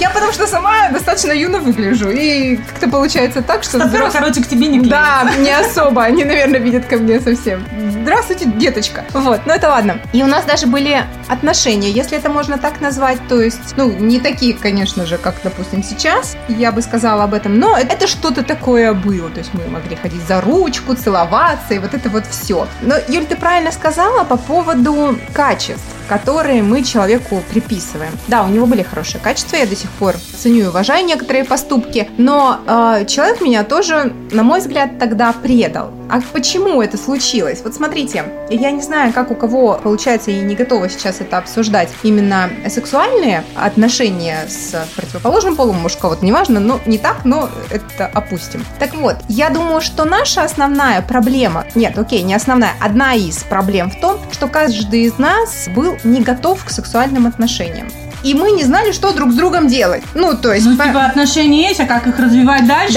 Я 0.00 0.10
потому 0.10 0.32
что 0.32 0.46
сама 0.46 0.88
достаточно 0.90 1.32
юно 1.32 1.58
выгляжу. 1.60 2.08
И 2.10 2.56
как-то 2.56 2.88
получается 2.88 3.42
так, 3.42 3.62
что 3.62 3.78
Во-первых, 3.78 4.08
взрослые- 4.08 4.20
короче, 4.32 4.42
к 4.42 4.48
тебе 4.48 4.66
не 4.68 4.78
клеится. 4.80 4.90
Да, 4.90 5.30
не 5.38 5.50
особо. 5.52 6.02
Они, 6.02 6.24
наверное, 6.24 6.58
видят 6.58 6.86
ко 6.86 6.96
мне 6.96 7.20
совсем. 7.20 7.62
Здравствуйте, 8.06 8.44
деточка. 8.44 9.04
Вот, 9.14 9.40
ну 9.46 9.52
это 9.52 9.68
ладно. 9.68 10.00
И 10.12 10.22
у 10.22 10.28
нас 10.28 10.44
даже 10.44 10.68
были 10.68 11.02
отношения, 11.26 11.90
если 11.90 12.16
это 12.16 12.30
можно 12.30 12.56
так 12.56 12.80
назвать. 12.80 13.18
То 13.28 13.42
есть, 13.42 13.76
ну, 13.76 13.90
не 13.90 14.20
такие, 14.20 14.54
конечно 14.54 15.06
же, 15.06 15.18
как, 15.18 15.34
допустим, 15.42 15.82
сейчас. 15.82 16.36
Я 16.46 16.70
бы 16.70 16.82
сказала 16.82 17.24
об 17.24 17.34
этом. 17.34 17.58
Но 17.58 17.76
это 17.76 18.06
что-то 18.06 18.44
такое 18.44 18.94
было. 18.94 19.28
То 19.30 19.40
есть 19.40 19.52
мы 19.54 19.66
могли 19.66 19.96
ходить 19.96 20.22
за 20.22 20.40
ручку, 20.40 20.94
целоваться 20.94 21.74
и 21.74 21.80
вот 21.80 21.94
это 21.94 22.08
вот 22.08 22.24
все. 22.26 22.68
Но, 22.80 22.94
Юль, 23.08 23.26
ты 23.26 23.34
правильно 23.34 23.72
сказала 23.72 24.22
по 24.22 24.36
поводу 24.36 25.18
качеств 25.32 25.96
которые 26.08 26.62
мы 26.62 26.82
человеку 26.82 27.42
приписываем. 27.50 28.12
Да, 28.28 28.44
у 28.44 28.48
него 28.48 28.66
были 28.66 28.82
хорошие 28.82 29.20
качества, 29.20 29.56
я 29.56 29.66
до 29.66 29.76
сих 29.76 29.90
пор 29.90 30.14
ценю 30.16 30.64
и 30.64 30.66
уважаю 30.66 31.04
некоторые 31.04 31.44
поступки, 31.44 32.08
но 32.16 32.60
э, 32.66 33.04
человек 33.06 33.40
меня 33.40 33.64
тоже, 33.64 34.12
на 34.30 34.42
мой 34.42 34.60
взгляд, 34.60 34.98
тогда 34.98 35.32
предал. 35.32 35.90
А 36.08 36.20
почему 36.32 36.80
это 36.80 36.96
случилось? 36.96 37.60
Вот 37.64 37.74
смотрите, 37.74 38.24
я 38.48 38.70
не 38.70 38.80
знаю, 38.82 39.12
как 39.12 39.30
у 39.30 39.34
кого 39.34 39.78
получается, 39.82 40.30
и 40.30 40.40
не 40.40 40.54
готова 40.54 40.88
сейчас 40.88 41.20
это 41.20 41.38
обсуждать, 41.38 41.88
именно 42.02 42.48
сексуальные 42.68 43.42
отношения 43.56 44.46
с 44.48 44.86
противоположным 44.94 45.56
полом, 45.56 45.84
у 45.84 45.88
кого-то 46.00 46.24
неважно, 46.24 46.60
но 46.60 46.80
не 46.86 46.98
так, 46.98 47.24
но 47.24 47.48
это 47.70 48.06
опустим. 48.06 48.64
Так 48.78 48.94
вот, 48.94 49.16
я 49.28 49.50
думаю, 49.50 49.80
что 49.80 50.04
наша 50.04 50.42
основная 50.42 51.02
проблема, 51.02 51.64
нет, 51.74 51.98
окей, 51.98 52.22
не 52.22 52.34
основная, 52.34 52.72
одна 52.80 53.14
из 53.14 53.38
проблем 53.42 53.90
в 53.90 54.00
том, 54.00 54.18
что 54.30 54.46
каждый 54.46 55.02
из 55.02 55.18
нас 55.18 55.68
был 55.74 55.96
не 56.04 56.20
готов 56.20 56.64
к 56.64 56.70
сексуальным 56.70 57.26
отношениям. 57.26 57.88
И 58.26 58.34
мы 58.34 58.50
не 58.50 58.64
знали, 58.64 58.90
что 58.90 59.12
друг 59.12 59.30
с 59.30 59.36
другом 59.36 59.68
делать. 59.68 60.02
Ну, 60.14 60.36
то 60.36 60.52
есть... 60.52 60.66
Ну, 60.66 60.76
по- 60.76 60.84
типа 60.84 61.04
отношения 61.04 61.68
есть, 61.68 61.78
а 61.78 61.86
как 61.86 62.08
их 62.08 62.18
развивать 62.18 62.66
дальше? 62.66 62.94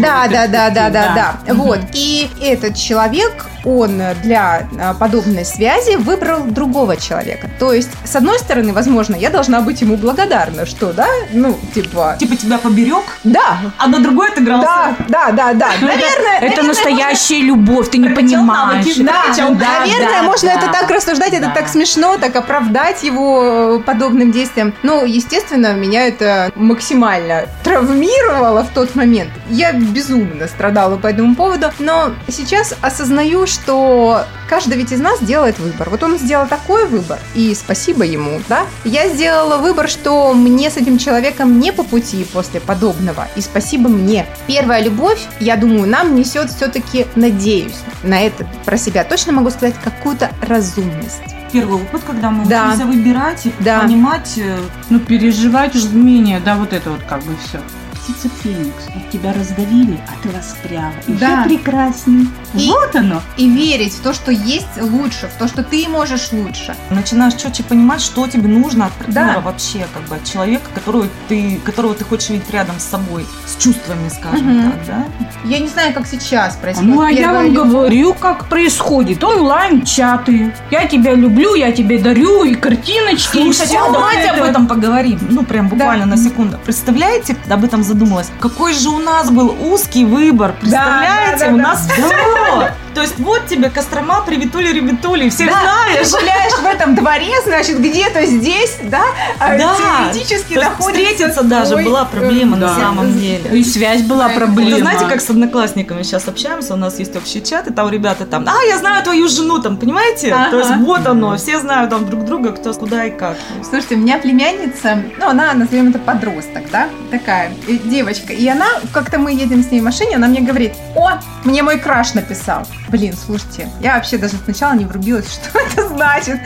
да, 0.00 0.26
да, 0.28 0.46
да, 0.46 0.46
да, 0.48 0.70
да, 0.70 0.90
да, 0.90 1.12
да. 1.46 1.52
Мгм. 1.52 1.62
Вот. 1.62 1.80
И 1.92 2.30
этот 2.40 2.74
человек 2.76 3.46
он 3.64 4.00
для 4.22 4.68
а, 4.80 4.94
подобной 4.94 5.44
связи 5.44 5.96
выбрал 5.96 6.44
другого 6.44 6.96
человека. 6.96 7.48
То 7.58 7.72
есть, 7.72 7.90
с 8.04 8.16
одной 8.16 8.38
стороны, 8.38 8.72
возможно, 8.72 9.14
я 9.16 9.30
должна 9.30 9.60
быть 9.60 9.80
ему 9.80 9.96
благодарна, 9.96 10.66
что, 10.66 10.92
да, 10.92 11.06
ну, 11.32 11.58
типа... 11.74 12.16
Типа 12.18 12.36
тебя 12.36 12.58
поберег, 12.58 13.04
Да, 13.24 13.58
а 13.78 13.86
на 13.88 14.00
другой 14.00 14.28
отыгрался. 14.30 14.66
да, 14.66 14.96
да, 15.08 15.32
да, 15.32 15.52
да. 15.54 15.74
Это- 15.74 15.84
Наверное, 15.86 16.36
это, 16.36 16.42
наверное, 16.46 16.68
настоящая 16.68 17.40
любовь, 17.42 17.90
ты 17.90 17.98
не 17.98 18.08
понимаешь. 18.08 18.84
навыки, 18.86 19.02
Да, 19.02 19.22
Прокачал. 19.22 19.54
да, 19.54 19.80
наверное, 19.80 20.08
да, 20.20 20.22
можно 20.22 20.48
да. 20.48 20.54
это 20.54 20.72
так 20.72 20.90
рассуждать, 20.90 21.32
это 21.32 21.46
Да. 21.46 21.50
так 21.54 21.68
смешно, 21.68 22.16
так 22.18 22.34
оправдать 22.36 23.02
его 23.02 23.80
подобным 23.84 24.32
действием. 24.32 24.74
Но, 24.82 25.04
естественно, 25.04 25.72
меня 25.74 26.06
это 26.06 26.50
максимально 26.54 27.46
травмировало 27.64 28.64
в 28.64 28.68
тот 28.70 28.94
момент. 28.94 29.30
Я 29.48 29.72
безумно 29.72 30.46
страдала 30.48 30.96
по 30.96 31.06
этому 31.06 31.34
поводу, 31.34 31.70
но 31.78 32.12
сейчас 32.28 32.74
осознаю, 32.80 33.46
что 33.52 34.24
каждый 34.48 34.76
ведь 34.78 34.92
из 34.92 35.00
нас 35.00 35.20
делает 35.20 35.58
выбор. 35.58 35.90
Вот 35.90 36.02
он 36.02 36.18
сделал 36.18 36.46
такой 36.46 36.86
выбор, 36.86 37.18
и 37.34 37.54
спасибо 37.54 38.04
ему, 38.04 38.40
да? 38.48 38.66
Я 38.84 39.08
сделала 39.08 39.58
выбор, 39.58 39.88
что 39.88 40.32
мне 40.34 40.70
с 40.70 40.76
этим 40.76 40.98
человеком 40.98 41.60
не 41.60 41.72
по 41.72 41.82
пути 41.84 42.24
после 42.32 42.60
подобного, 42.60 43.28
и 43.36 43.40
спасибо 43.40 43.88
мне. 43.88 44.26
Первая 44.46 44.82
любовь, 44.82 45.20
я 45.40 45.56
думаю, 45.56 45.86
нам 45.88 46.14
несет 46.14 46.50
все-таки, 46.50 47.06
надеюсь, 47.14 47.76
на 48.02 48.20
это 48.20 48.46
про 48.64 48.76
себя 48.76 49.04
точно 49.04 49.32
могу 49.32 49.50
сказать, 49.50 49.74
какую-то 49.82 50.30
разумность. 50.40 51.22
Первый 51.52 51.82
опыт, 51.82 52.02
когда 52.06 52.30
мы 52.30 52.46
Да. 52.46 52.68
учимся 52.68 52.86
выбирать 52.86 53.44
и 53.46 53.52
Да. 53.60 53.80
понимать, 53.80 54.32
э, 54.38 54.58
Ну, 54.88 54.98
переживать 55.00 55.76
умение, 55.76 56.40
да, 56.40 56.56
вот 56.56 56.72
это 56.72 56.90
вот 56.90 57.00
как 57.08 57.22
бы 57.24 57.34
все. 57.44 57.60
Птица 58.02 58.28
Феникс, 58.42 58.86
вот 58.94 59.10
тебя 59.10 59.32
раздавили, 59.32 59.96
а 60.08 60.20
ты 60.22 60.30
воспряла. 60.30 60.92
И 61.06 61.12
Да. 61.12 61.42
я 61.42 61.44
прекрасней. 61.44 62.28
И- 62.54 62.68
Вот 62.68 62.96
оно. 62.96 63.22
И 63.36 63.48
верить 63.48 63.92
в 63.94 64.00
то, 64.02 64.12
что 64.12 64.32
есть 64.32 64.66
лучше, 64.80 65.28
в 65.28 65.38
то, 65.38 65.46
что 65.46 65.62
ты 65.62 65.86
можешь 65.88 66.32
лучше. 66.32 66.74
начинаешь 66.90 67.34
четче 67.34 67.62
понимать, 67.62 68.00
что 68.00 68.26
тебе 68.26 68.48
нужно 68.48 68.86
от 68.86 68.92
партнера 68.94 69.34
Да. 69.34 69.40
вообще, 69.40 69.86
как 69.94 70.02
бы 70.08 70.16
от 70.16 70.24
человека, 70.24 70.68
которого 70.74 71.06
ты, 71.28 71.60
которого 71.64 71.94
ты 71.94 72.04
хочешь 72.04 72.30
видеть 72.30 72.50
рядом 72.50 72.74
с 72.80 72.82
собой, 72.84 73.24
с 73.46 73.56
чувствами, 73.62 74.08
скажем 74.08 74.46
Мгм. 74.60 74.72
так, 74.72 74.86
да? 74.86 75.04
Я 75.44 75.58
не 75.60 75.68
знаю, 75.68 75.94
как 75.94 76.06
сейчас 76.08 76.56
происходит. 76.56 76.90
Ну, 76.94 77.00
а 77.02 77.10
я 77.10 77.32
вам 77.32 77.52
любовь. 77.52 77.68
говорю, 77.68 78.14
как 78.14 78.48
происходит. 78.48 79.22
Онлайн-чаты. 79.22 80.52
Я 80.70 80.86
тебя 80.86 81.14
люблю, 81.14 81.54
я 81.54 81.70
тебе 81.72 81.98
дарю 81.98 82.44
и 82.44 82.54
картиночки. 82.54 83.38
и 83.38 83.42
Слушайте, 83.44 83.78
а 83.78 83.92
давайте 83.92 84.22
это. 84.28 84.42
об 84.42 84.50
этом 84.50 84.66
поговорим. 84.66 85.18
Ну, 85.30 85.44
прям 85.44 85.68
буквально 85.68 86.06
на 86.06 86.16
секунду. 86.16 86.58
Представляете, 86.64 87.36
об 87.48 87.64
этом 87.64 87.82
задумалась? 87.92 88.30
Какой 88.40 88.74
же 88.74 88.88
у 88.88 88.98
нас 88.98 89.30
был 89.30 89.54
узкий 89.60 90.04
выбор. 90.04 90.54
Представляете, 90.60 91.38
да, 91.38 91.46
да, 91.46 91.54
у 91.54 91.56
да. 91.56 91.62
нас 91.62 91.88
все. 91.88 92.72
То 92.94 93.02
есть 93.02 93.18
вот 93.18 93.46
тебе 93.46 93.70
Кострома, 93.70 94.22
привитули, 94.22 94.72
ребятули, 94.72 95.28
всех 95.28 95.48
Да, 95.48 95.60
знаешь. 95.62 96.08
Ты 96.08 96.18
гуляешь 96.18 96.52
в 96.52 96.66
этом 96.66 96.94
дворе, 96.94 97.34
значит, 97.44 97.80
где-то 97.80 98.26
здесь, 98.26 98.78
да? 98.82 99.02
А 99.38 99.56
Да. 99.56 99.76
Теоретически 100.12 100.54
находится 100.54 101.12
встретиться 101.12 101.42
даже 101.42 101.76
была 101.76 102.04
проблема 102.04 102.56
на 102.56 102.74
самом 102.74 103.18
деле. 103.18 103.58
И 103.58 103.64
связь 103.64 104.02
была 104.02 104.28
Да, 104.28 104.34
проблема. 104.34 104.70
Вы 104.70 104.78
знаете, 104.78 105.06
как 105.06 105.20
с 105.20 105.30
одноклассниками 105.30 106.02
сейчас 106.02 106.28
общаемся, 106.28 106.74
у 106.74 106.76
нас 106.76 106.98
есть 106.98 107.16
общий 107.16 107.42
чат, 107.42 107.68
и 107.68 107.72
там 107.72 107.88
ребята 107.90 108.26
там, 108.26 108.46
а, 108.46 108.62
я 108.64 108.78
знаю 108.78 109.02
твою 109.02 109.28
жену, 109.28 109.60
там, 109.60 109.76
понимаете? 109.76 110.32
Ага. 110.32 110.50
То 110.50 110.58
есть 110.58 110.76
вот 110.76 111.06
оно, 111.06 111.36
все 111.36 111.58
знают 111.58 111.90
там 111.90 112.08
друг 112.08 112.24
друга, 112.24 112.52
кто 112.52 112.72
куда 112.72 113.04
и 113.04 113.10
как. 113.10 113.36
Слушайте, 113.62 113.96
у 113.96 113.98
меня 113.98 114.18
племянница, 114.18 115.02
ну, 115.18 115.28
она, 115.28 115.52
назовем 115.52 115.90
это 115.90 115.98
подросток, 115.98 116.64
да, 116.70 116.88
такая 117.10 117.52
э, 117.68 117.74
девочка. 117.84 118.32
И 118.32 118.48
она, 118.48 118.66
как-то 118.92 119.18
мы 119.18 119.32
едем 119.32 119.62
с 119.62 119.70
ней 119.70 119.80
в 119.80 119.84
машине, 119.84 120.16
она 120.16 120.26
мне 120.26 120.40
говорит, 120.40 120.72
о, 120.96 121.20
мне 121.44 121.62
мой 121.62 121.78
краш 121.78 122.14
написал. 122.14 122.66
Блин, 122.92 123.14
слушайте, 123.16 123.70
я 123.80 123.94
вообще 123.94 124.18
даже 124.18 124.36
сначала 124.36 124.74
не 124.74 124.84
врубилась, 124.84 125.32
что 125.32 125.58
это 125.58 125.88
значит. 125.88 126.38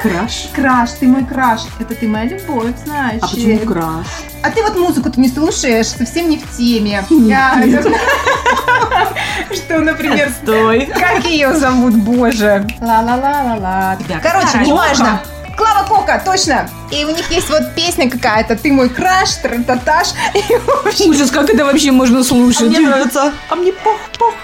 краш? 0.00 0.48
Краш, 0.54 0.90
ты 0.92 1.06
мой 1.06 1.26
краш. 1.26 1.60
Это 1.78 1.94
ты 1.94 2.08
моя 2.08 2.24
любовь, 2.24 2.74
знаешь. 2.86 3.20
А 3.20 3.28
почему 3.28 3.58
краш? 3.58 4.06
А 4.42 4.50
ты 4.50 4.62
вот 4.62 4.76
музыку-то 4.76 5.20
не 5.20 5.28
слушаешь, 5.28 5.88
совсем 5.88 6.30
не 6.30 6.38
в 6.38 6.56
теме. 6.56 7.04
Нет. 7.10 7.86
Что, 9.52 9.80
например, 9.80 10.30
Стой. 10.42 10.86
как 10.86 11.22
ее 11.26 11.52
зовут, 11.54 11.96
боже? 11.96 12.66
Ла-ла-ла-ла-ла. 12.80 13.98
Короче, 14.22 14.58
неважно. 14.66 15.20
Клава 15.62 15.86
Кока, 15.86 16.20
точно. 16.24 16.68
И 16.90 17.04
у 17.04 17.10
них 17.10 17.30
есть 17.30 17.48
вот 17.48 17.72
песня 17.76 18.10
какая-то 18.10 18.56
«Ты 18.56 18.72
мой 18.72 18.88
краш», 18.88 19.34
«Трататаш». 19.42 20.08
Ужас, 21.06 21.30
как 21.30 21.48
это 21.50 21.64
вообще 21.64 21.92
можно 21.92 22.18
А 22.20 22.24
слушать? 22.24 22.62
мне 22.62 22.80
нравится. 22.80 23.32
А 23.48 23.54
мне 23.54 23.72
пох, 23.72 23.96
пох. 24.18 24.34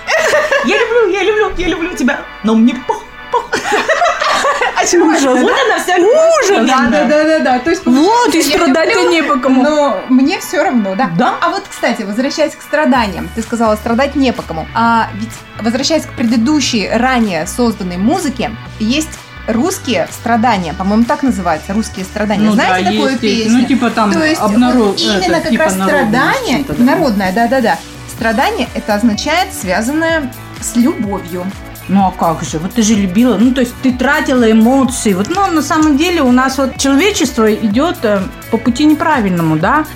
Я 0.65 0.79
люблю, 0.79 1.09
я 1.11 1.23
люблю, 1.25 1.53
я 1.57 1.67
люблю 1.67 1.97
тебя. 1.97 2.21
Но 2.45 2.55
мне 2.55 2.73
пох, 2.87 3.03
пох. 3.33 3.51
а 4.77 4.87
чего 4.87 5.07
Ужас. 5.07 5.23
это? 5.23 5.41
Вот 5.41 5.51
она 5.67 5.83
вся 5.83 5.99
любовь. 5.99 6.69
Да, 6.69 6.89
да, 6.89 7.05
да, 7.05 7.25
да, 7.25 7.39
да. 7.41 7.59
То 7.59 7.71
есть, 7.71 7.85
Вот, 7.85 8.33
и 8.33 8.41
страдать-то 8.41 9.03
не 9.09 9.23
по 9.25 9.41
кому. 9.41 9.65
Но 9.65 10.01
мне 10.09 10.39
все 10.39 10.63
равно, 10.63 10.95
да. 10.95 11.11
Да? 11.19 11.35
А 11.41 11.49
вот, 11.51 11.65
кстати, 11.69 12.03
возвращаясь 12.03 12.55
к 12.55 12.63
страданиям, 12.63 13.29
ты 13.35 13.43
сказала, 13.43 13.75
страдать 13.75 14.15
не 14.15 14.33
по 14.33 14.43
кому. 14.43 14.69
А 14.73 15.09
ведь, 15.15 15.33
возвращаясь 15.61 16.05
к 16.07 16.11
предыдущей, 16.13 16.89
ранее 16.89 17.45
созданной 17.49 17.97
музыке, 17.97 18.53
есть 18.79 19.19
русские 19.49 20.09
страдания, 20.13 20.75
по-моему, 20.75 21.05
так 21.05 21.23
называется, 21.23 21.73
русские 21.73 22.05
страдания. 22.05 22.45
Ну 22.45 22.53
Знаете 22.53 22.85
да, 22.85 22.91
такую 22.91 23.09
есть, 23.11 23.21
песню? 23.21 23.59
Ну, 23.59 23.65
типа 23.65 23.91
там 23.91 24.13
То 24.13 24.25
есть 24.25 24.41
обнарод- 24.41 24.93
вот 24.93 25.01
именно 25.01 25.35
это, 25.37 25.41
как 25.41 25.51
типа 25.51 25.65
раз 25.65 25.73
страдание, 25.75 26.65
да. 26.69 26.85
народное, 26.85 27.33
да-да-да. 27.33 27.79
Страдание 28.09 28.69
это 28.75 28.95
означает 28.95 29.53
связанное 29.55 30.33
с 30.61 30.77
любовью. 30.77 31.47
Ну 31.89 32.07
а 32.07 32.11
как 32.11 32.43
же? 32.43 32.59
Вот 32.59 32.75
ты 32.75 32.83
же 32.83 32.95
любила, 32.95 33.39
ну 33.39 33.55
то 33.55 33.63
есть 33.63 33.75
ты 33.83 33.93
тратила 33.93 34.51
эмоции. 34.51 35.15
Вот, 35.15 35.29
ну 35.31 35.47
на 35.47 35.63
самом 35.63 35.97
деле 35.97 36.21
у 36.21 36.33
нас 36.33 36.59
вот 36.59 36.77
человечество 36.77 37.53
идет 37.53 37.97
э, 38.03 38.21
по 38.51 38.59
пути 38.59 38.85
неправильному, 38.85 39.57
да? 39.57 39.87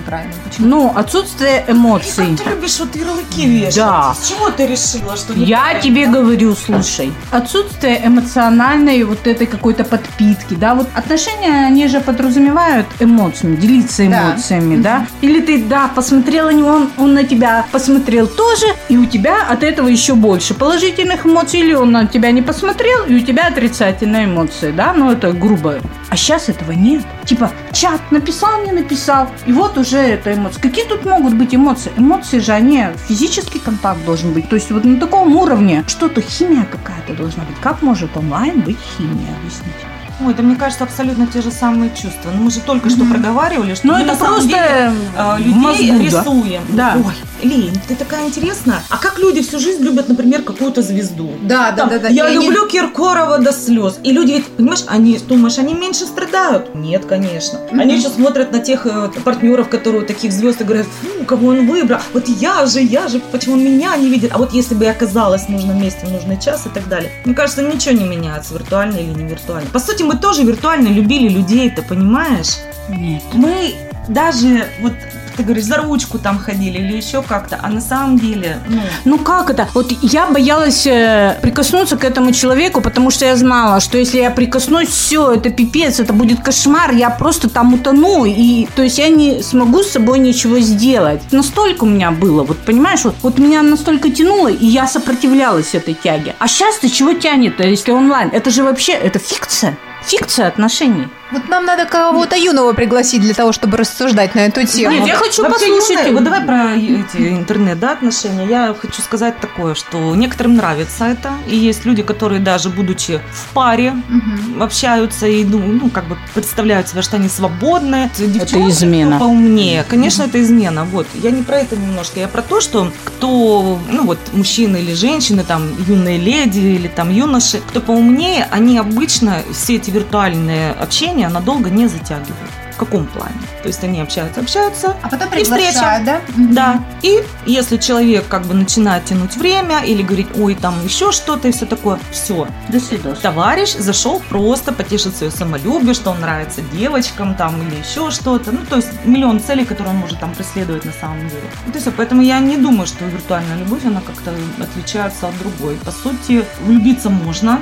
Неправильно? 0.00 0.34
Почему? 0.44 0.66
Ну 0.68 0.92
отсутствие 0.96 1.64
эмоций. 1.68 2.36
Как 2.36 2.44
ты 2.46 2.50
любишь 2.50 2.78
вот 2.80 2.94
ярлыки 2.96 3.46
вешать? 3.46 3.76
Да. 3.76 4.14
С 4.14 4.28
чего 4.28 4.50
ты 4.50 4.66
решила, 4.66 5.16
что 5.16 5.32
Я 5.34 5.78
тебе 5.80 6.06
говорю, 6.06 6.54
слушай, 6.54 7.12
отсутствие 7.30 8.00
эмоциональной 8.06 9.04
вот 9.04 9.26
этой 9.26 9.46
какой-то 9.46 9.84
подпитки, 9.84 10.54
да, 10.54 10.74
вот 10.74 10.88
отношения, 10.94 11.66
они 11.66 11.86
же 11.88 12.00
подразумевают 12.00 12.86
эмоциями, 12.98 13.56
делиться 13.56 14.06
Да. 14.08 14.32
эмоциями, 14.32 14.76
да, 14.82 15.06
или 15.20 15.40
ты, 15.40 15.62
да, 15.64 15.88
посмотрел 15.94 16.46
на 16.46 16.52
него, 16.52 16.68
он, 16.70 16.90
он 16.96 17.14
на 17.14 17.24
тебя 17.24 17.66
посмотрел 17.72 18.26
тоже, 18.26 18.66
и 18.88 18.96
у 18.96 19.04
тебя 19.06 19.46
от 19.48 19.62
этого 19.62 19.88
еще 19.88 20.14
больше 20.14 20.54
положительных 20.54 21.26
эмоций, 21.26 21.60
или 21.60 21.74
он 21.74 21.92
на 21.92 22.06
тебя 22.06 22.30
не 22.30 22.42
посмотрел, 22.42 23.04
и 23.04 23.14
у 23.14 23.20
тебя 23.20 23.48
отрицательные 23.48 24.24
эмоции, 24.24 24.70
да, 24.72 24.92
ну 24.94 25.10
это 25.12 25.32
грубо. 25.32 25.80
А 26.08 26.16
сейчас 26.16 26.48
этого 26.48 26.72
нет. 26.72 27.02
Типа, 27.24 27.52
чат 27.72 28.00
написал, 28.10 28.62
не 28.64 28.72
написал, 28.72 29.28
и 29.46 29.52
вот 29.52 29.78
уже 29.78 29.98
это 29.98 30.34
эмоции. 30.34 30.60
Какие 30.60 30.84
тут 30.86 31.04
могут 31.04 31.34
быть 31.34 31.54
эмоции? 31.54 31.92
Эмоции 31.96 32.38
же, 32.38 32.52
они, 32.52 32.84
физический 33.08 33.58
контакт 33.58 34.04
должен 34.04 34.32
быть. 34.32 34.48
То 34.48 34.56
есть 34.56 34.70
вот 34.70 34.84
на 34.84 34.98
таком 34.98 35.36
уровне 35.36 35.84
что-то, 35.86 36.20
химия 36.20 36.66
какая-то 36.70 37.14
должна 37.14 37.44
быть. 37.44 37.56
Как 37.60 37.82
может 37.82 38.16
онлайн 38.16 38.60
быть 38.60 38.78
химия? 38.96 39.34
Объясните. 39.40 39.99
Ой, 40.24 40.32
это, 40.32 40.42
мне 40.42 40.56
кажется, 40.56 40.84
абсолютно 40.84 41.26
те 41.26 41.40
же 41.40 41.50
самые 41.50 41.90
чувства. 41.90 42.30
Ну, 42.34 42.44
мы 42.44 42.50
же 42.50 42.60
только 42.60 42.90
что 42.90 43.04
проговаривали, 43.04 43.74
что 43.74 43.86
Ну, 43.86 43.94
мы 43.94 44.00
это 44.00 44.12
на 44.12 44.16
просто 44.18 44.48
деле, 44.48 44.92
э, 45.16 45.38
людей 45.38 45.54
мозгу, 45.54 45.84
да. 45.86 45.98
рисуем. 46.20 46.62
Да. 46.70 46.96
Ой, 46.96 47.48
Лень, 47.48 47.78
ты 47.88 47.94
такая 47.94 48.26
интересная. 48.26 48.82
А 48.90 48.98
как 48.98 49.18
люди 49.18 49.40
всю 49.40 49.58
жизнь 49.58 49.82
любят, 49.82 50.08
например, 50.08 50.42
какую-то 50.42 50.82
звезду? 50.82 51.30
Да, 51.42 51.70
да, 51.70 51.76
Там, 51.82 51.88
да, 51.88 51.98
да. 52.00 52.08
Я 52.08 52.28
И 52.28 52.36
они- 52.36 52.44
люблю 52.46 52.66
Киркорова 52.66 53.38
до 53.38 53.52
слез. 53.52 53.98
И 54.02 54.12
люди 54.12 54.32
ведь, 54.32 54.46
понимаешь, 54.48 54.84
они, 54.86 55.16
думаешь, 55.18 55.56
они 55.58 55.72
меньше 55.74 56.04
страдают? 56.04 56.74
Нет, 56.74 57.06
конечно. 57.06 57.58
Мгм. 57.70 57.80
Они 57.80 57.96
еще 57.96 58.10
смотрят 58.10 58.52
на 58.52 58.58
тех 58.58 58.84
э, 58.86 59.08
партнеров, 59.24 59.68
которые 59.70 60.04
таких 60.04 60.32
звезд, 60.32 60.60
и 60.60 60.64
говорят, 60.64 60.86
фу, 60.86 61.24
кого 61.24 61.48
он 61.48 61.66
выбрал. 61.66 62.00
Вот 62.12 62.28
я 62.28 62.66
же, 62.66 62.80
я 62.82 63.08
же, 63.08 63.20
почему 63.32 63.54
он 63.54 63.64
меня 63.64 63.96
не 63.96 64.08
видит? 64.10 64.32
А 64.34 64.38
вот 64.38 64.52
если 64.52 64.74
бы 64.74 64.84
я 64.84 64.90
оказалась 64.90 65.44
в 65.44 65.48
нужном 65.48 65.80
месте 65.82 66.06
в 66.06 66.12
нужный 66.12 66.38
час 66.38 66.66
и 66.66 66.68
так 66.68 66.86
далее. 66.88 67.10
Мне 67.24 67.34
кажется, 67.34 67.62
ничего 67.62 67.94
не 67.94 68.04
меняется, 68.04 68.52
виртуально 68.54 68.96
или 68.96 69.10
не 69.10 69.24
виртуально. 69.24 69.68
По 69.72 69.78
сути, 69.78 70.02
мы 70.10 70.16
тоже 70.16 70.42
виртуально 70.42 70.88
любили 70.88 71.28
людей, 71.28 71.70
ты 71.70 71.82
понимаешь? 71.82 72.56
Нет. 72.88 73.22
Мы 73.32 73.74
даже, 74.08 74.66
вот 74.80 74.92
ты 75.36 75.44
говоришь, 75.44 75.64
за 75.64 75.76
ручку 75.76 76.18
там 76.18 76.36
ходили 76.38 76.78
или 76.78 76.96
еще 76.96 77.22
как-то, 77.22 77.60
а 77.62 77.70
на 77.70 77.80
самом 77.80 78.18
деле, 78.18 78.58
ну, 78.68 78.80
Ну 79.04 79.18
как 79.18 79.50
это? 79.50 79.68
Вот 79.72 79.92
я 80.02 80.26
боялась 80.26 80.84
э, 80.84 81.38
прикоснуться 81.40 81.96
к 81.96 82.04
этому 82.04 82.32
человеку, 82.32 82.80
потому 82.80 83.10
что 83.10 83.24
я 83.24 83.36
знала, 83.36 83.78
что 83.78 83.98
если 83.98 84.18
я 84.18 84.32
прикоснусь, 84.32 84.88
все, 84.88 85.32
это 85.32 85.50
пипец, 85.50 86.00
это 86.00 86.12
будет 86.12 86.40
кошмар, 86.40 86.90
я 86.92 87.08
просто 87.08 87.48
там 87.48 87.72
утону, 87.72 88.24
и 88.24 88.66
то 88.74 88.82
есть 88.82 88.98
я 88.98 89.08
не 89.08 89.42
смогу 89.42 89.84
с 89.84 89.92
собой 89.92 90.18
ничего 90.18 90.58
сделать. 90.58 91.22
Настолько 91.30 91.84
у 91.84 91.86
меня 91.86 92.10
было, 92.10 92.42
вот 92.42 92.58
понимаешь, 92.58 93.04
вот, 93.04 93.14
вот 93.22 93.38
меня 93.38 93.62
настолько 93.62 94.10
тянуло, 94.10 94.48
и 94.48 94.66
я 94.66 94.88
сопротивлялась 94.88 95.74
этой 95.74 95.94
тяге. 95.94 96.34
А 96.40 96.48
сейчас-то 96.48 96.90
чего 96.90 97.12
тянет, 97.12 97.60
если 97.60 97.92
онлайн? 97.92 98.30
Это 98.32 98.50
же 98.50 98.64
вообще, 98.64 98.92
это 98.92 99.20
фикция. 99.20 99.78
Фикция 100.02 100.48
отношений. 100.48 101.08
Вот 101.32 101.48
нам 101.48 101.64
надо 101.64 101.84
кого-то 101.84 102.34
юного 102.36 102.72
пригласить 102.72 103.20
для 103.22 103.34
того, 103.34 103.52
чтобы 103.52 103.76
рассуждать 103.76 104.34
на 104.34 104.40
эту 104.40 104.66
тему. 104.66 104.96
Нет, 104.96 105.06
я 105.06 105.14
хочу 105.14 105.42
Вообще, 105.44 105.68
послушать 105.68 105.90
юные-. 106.06 106.12
Вот 106.14 106.24
давай 106.24 106.40
про 106.44 106.72
эти 106.74 107.28
интернет, 107.38 107.78
да, 107.78 107.92
отношения. 107.92 108.46
Я 108.48 108.74
хочу 108.74 109.00
сказать 109.00 109.38
такое, 109.38 109.76
что 109.76 110.12
некоторым 110.16 110.56
нравится 110.56 111.04
это. 111.04 111.30
И 111.46 111.56
есть 111.56 111.84
люди, 111.84 112.02
которые 112.02 112.40
даже 112.40 112.68
будучи 112.68 113.20
в 113.32 113.52
паре, 113.54 113.92
Мгм. 114.08 114.60
общаются 114.60 115.28
и 115.28 115.44
ну, 115.44 115.58
ну, 115.60 115.88
как 115.90 116.06
бы 116.08 116.16
представляют 116.34 116.88
себя, 116.88 117.02
что 117.02 117.14
они 117.16 117.28
свободные. 117.28 118.10
Девчонки, 118.18 118.68
измена. 118.70 119.16
кто 119.16 119.26
поумнее. 119.26 119.84
Конечно, 119.88 120.24
это 120.24 120.40
измена. 120.42 120.84
Вот. 120.84 121.06
Я 121.14 121.30
не 121.30 121.42
про 121.44 121.58
это 121.60 121.76
немножко. 121.76 122.18
Я 122.18 122.26
про 122.26 122.42
то, 122.42 122.60
что 122.60 122.90
кто, 123.04 123.78
ну 123.88 124.04
вот, 124.04 124.18
мужчины 124.32 124.78
или 124.78 124.94
женщины, 124.94 125.44
там, 125.44 125.62
юные 125.86 126.18
леди 126.18 126.58
или 126.58 126.88
там 126.88 127.08
юноши, 127.10 127.60
кто 127.68 127.80
поумнее, 127.80 128.48
они 128.50 128.78
обычно 128.78 129.42
все 129.52 129.76
эти 129.76 129.89
виртуальные 129.90 130.72
общения 130.72 131.28
надолго 131.28 131.70
не 131.70 131.86
затягивают. 131.88 132.50
В 132.74 132.76
каком 132.80 133.04
плане? 133.06 133.34
То 133.62 133.68
есть 133.68 133.84
они 133.84 134.00
общаются, 134.00 134.40
общаются, 134.40 134.96
А 135.02 135.08
потом 135.10 135.28
И 135.38 135.44
встреча. 135.44 136.00
да? 136.06 136.20
Да. 136.38 136.84
И 137.02 137.22
если 137.44 137.76
человек 137.76 138.26
как 138.26 138.46
бы 138.46 138.54
начинает 138.54 139.04
тянуть 139.04 139.36
время 139.36 139.80
или 139.84 140.02
говорить, 140.02 140.28
ой, 140.38 140.54
там 140.54 140.82
еще 140.82 141.12
что-то 141.12 141.48
и 141.48 141.52
все 141.52 141.66
такое, 141.66 141.98
все, 142.10 142.48
До 142.70 142.80
свидания. 142.80 143.16
товарищ 143.16 143.74
зашел 143.74 144.22
просто 144.30 144.72
потешить 144.72 145.14
свое 145.14 145.30
самолюбие, 145.30 145.92
что 145.92 146.10
он 146.12 146.20
нравится 146.20 146.62
девочкам 146.72 147.34
там 147.34 147.60
или 147.68 147.76
еще 147.76 148.10
что-то. 148.10 148.50
Ну, 148.50 148.60
то 148.66 148.76
есть 148.76 148.88
миллион 149.04 149.40
целей, 149.40 149.66
которые 149.66 149.92
он 149.92 150.00
может 150.00 150.18
там 150.18 150.32
преследовать 150.32 150.86
на 150.86 150.92
самом 150.92 151.28
деле. 151.28 151.42
Ну, 151.66 151.72
То 151.72 151.78
есть, 151.80 151.90
поэтому 151.94 152.22
я 152.22 152.38
не 152.40 152.56
думаю, 152.56 152.86
что 152.86 153.04
виртуальная 153.04 153.58
любовь, 153.58 153.84
она 153.84 154.00
как-то 154.00 154.32
отличается 154.58 155.28
от 155.28 155.38
другой. 155.38 155.74
По 155.84 155.90
сути, 155.90 156.46
влюбиться 156.64 157.10
можно, 157.10 157.58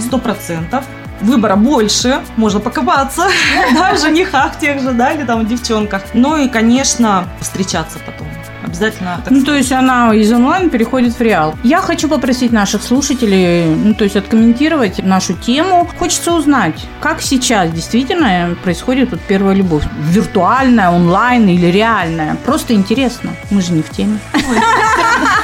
сто 0.00 0.18
процентов. 0.18 0.84
Выбора 1.20 1.56
больше, 1.56 2.20
можно 2.36 2.60
покопаться, 2.60 3.28
да, 3.74 3.94
в 3.94 4.00
женихах 4.00 4.58
тех 4.58 4.80
же, 4.80 4.92
да, 4.92 5.12
или 5.12 5.24
там 5.24 5.44
в 5.44 5.48
девчонках. 5.48 6.02
Ну 6.14 6.36
и, 6.36 6.48
конечно, 6.48 7.28
встречаться 7.40 7.98
потом. 8.06 8.26
Обязательно. 8.62 9.20
так 9.24 9.30
Ну, 9.30 9.42
то 9.42 9.54
есть 9.54 9.72
она 9.72 10.14
из 10.14 10.30
онлайн 10.32 10.70
переходит 10.70 11.18
в 11.18 11.20
реал. 11.20 11.54
Я 11.64 11.80
хочу 11.80 12.08
попросить 12.08 12.52
наших 12.52 12.82
слушателей, 12.82 13.64
ну, 13.64 13.94
то 13.94 14.04
есть 14.04 14.16
откомментировать 14.16 15.02
нашу 15.02 15.34
тему. 15.34 15.88
Хочется 15.98 16.32
узнать, 16.32 16.86
как 17.00 17.22
сейчас 17.22 17.70
действительно 17.70 18.54
происходит 18.62 19.10
вот 19.10 19.20
первая 19.20 19.54
любовь. 19.54 19.84
Виртуальная, 19.98 20.90
онлайн 20.90 21.48
или 21.48 21.66
реальная? 21.66 22.36
Просто 22.44 22.74
интересно. 22.74 23.30
Мы 23.50 23.62
же 23.62 23.72
не 23.72 23.82
в 23.82 23.90
теме. 23.90 24.18
Все 24.32 25.39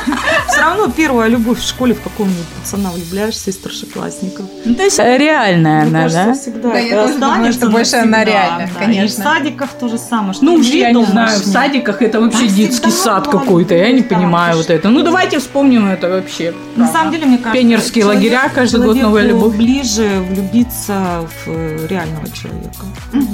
равно 0.66 0.88
первая 0.94 1.28
любовь 1.28 1.58
в 1.60 1.66
школе 1.66 1.94
в 1.94 2.00
какого-нибудь 2.02 2.44
пацана 2.60 2.90
влюбляешься 2.90 3.50
из 3.50 3.54
старшеклассников. 3.54 4.46
Ну, 4.64 4.74
то 4.74 4.82
есть 4.82 4.98
реальная 4.98 5.82
Мне 5.84 5.90
она, 5.90 6.02
кажется, 6.02 6.24
да? 6.26 6.34
всегда 6.34 6.68
Да, 6.70 6.78
это 6.78 6.86
я 6.94 7.02
тоже 7.06 7.18
думаю, 7.18 7.52
что 7.52 7.70
больше 7.70 7.96
она 7.96 8.24
реальная, 8.24 8.66
да. 8.72 8.78
конечно. 8.78 9.04
И 9.04 9.08
в 9.08 9.24
садиках 9.24 9.70
то 9.80 9.88
же 9.88 9.98
самое. 9.98 10.34
Что 10.34 10.44
Ну, 10.44 10.60
я 10.60 10.92
не 10.92 11.04
знаю, 11.04 11.38
в 11.40 11.44
садиках 11.46 12.02
это 12.02 12.20
вообще 12.20 12.48
детский 12.48 12.90
сад 12.90 13.28
какой-то. 13.28 13.74
Я 13.74 13.90
не 13.92 14.02
понимаю 14.02 14.56
вот 14.56 14.70
это. 14.70 14.88
Ну, 14.88 15.02
давайте 15.02 15.38
вспомним 15.38 15.86
это 15.88 16.08
вообще. 16.08 16.54
На 16.76 16.86
самом 16.88 17.12
деле, 17.12 17.26
мне 17.26 17.38
кажется, 17.38 17.54
Пионерские 17.60 18.02
человек- 18.02 18.22
лагеря, 18.22 18.48
каждый 18.54 18.80
год 18.82 18.96
новая 18.96 19.22
любовь. 19.22 19.56
ближе 19.56 20.08
влюбиться 20.30 21.26
в 21.44 21.48
э, 21.48 21.86
реального 21.88 22.28
человека. 22.30 22.84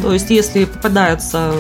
То 0.03 0.13
есть, 0.13 0.31
если 0.31 0.65
попадается 0.65 1.53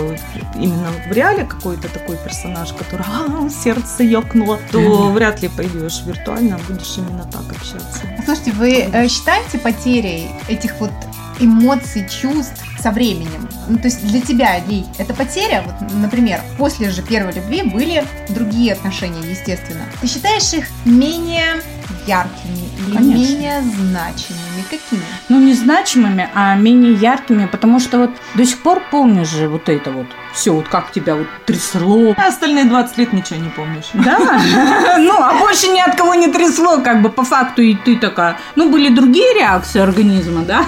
именно 0.56 0.88
в 1.08 1.12
реале 1.12 1.44
какой-то 1.44 1.88
такой 1.88 2.16
персонаж, 2.16 2.72
который 2.72 3.04
«А, 3.06 3.48
сердце 3.48 4.02
ёкнуло, 4.04 4.58
то 4.70 4.78
вряд 5.10 5.42
ли 5.42 5.48
пойдешь 5.62 6.02
виртуально, 6.04 6.58
будешь 6.68 6.96
именно 6.98 7.24
так 7.24 7.44
общаться. 7.50 8.00
Слушайте, 8.24 8.52
вы 8.52 8.88
э, 8.92 9.08
считаете 9.08 9.58
потерей 9.58 10.30
этих 10.48 10.74
вот 10.80 10.90
эмоций, 11.38 12.08
чувств 12.08 12.64
со 12.80 12.90
временем? 12.90 13.48
Ну, 13.68 13.78
то 13.78 13.84
есть 13.84 14.04
для 14.06 14.20
тебя, 14.20 14.58
Ли, 14.58 14.84
это 14.98 15.14
потеря? 15.14 15.64
Вот, 15.64 15.92
например, 15.92 16.40
после 16.58 16.90
же 16.90 17.02
первой 17.02 17.32
любви 17.32 17.62
были 17.62 18.04
другие 18.28 18.72
отношения, 18.72 19.20
естественно. 19.30 19.84
Ты 20.00 20.08
считаешь 20.08 20.52
их 20.52 20.66
менее 20.84 21.62
яркими 22.06 22.71
Конечно. 22.86 23.22
менее 23.22 23.62
значимыми? 23.62 24.62
Какими? 24.70 25.02
ну, 25.28 25.40
не 25.40 25.54
значимыми, 25.54 26.28
а 26.34 26.54
менее 26.54 26.94
яркими, 26.94 27.46
потому 27.46 27.80
что 27.80 27.98
вот 27.98 28.10
до 28.34 28.44
сих 28.44 28.58
пор 28.58 28.82
помнишь 28.90 29.28
же 29.28 29.48
вот 29.48 29.68
это 29.68 29.90
вот 29.90 30.06
все, 30.34 30.52
вот 30.52 30.68
как 30.68 30.92
тебя 30.92 31.14
вот 31.14 31.26
трясло. 31.46 32.14
А 32.16 32.28
остальные 32.28 32.66
20 32.66 32.98
лет 32.98 33.12
ничего 33.12 33.40
не 33.40 33.48
помнишь. 33.48 33.90
Да, 33.94 34.18
ну, 34.98 35.22
а 35.22 35.34
больше 35.34 35.68
ни 35.68 35.80
от 35.80 35.96
кого 35.96 36.14
не 36.14 36.28
трясло, 36.28 36.80
как 36.80 37.02
бы 37.02 37.08
по 37.08 37.24
факту 37.24 37.62
и 37.62 37.74
ты 37.74 37.96
такая. 37.96 38.36
Ну, 38.56 38.70
были 38.70 38.94
другие 38.94 39.34
реакции 39.34 39.80
организма, 39.80 40.42
да, 40.42 40.64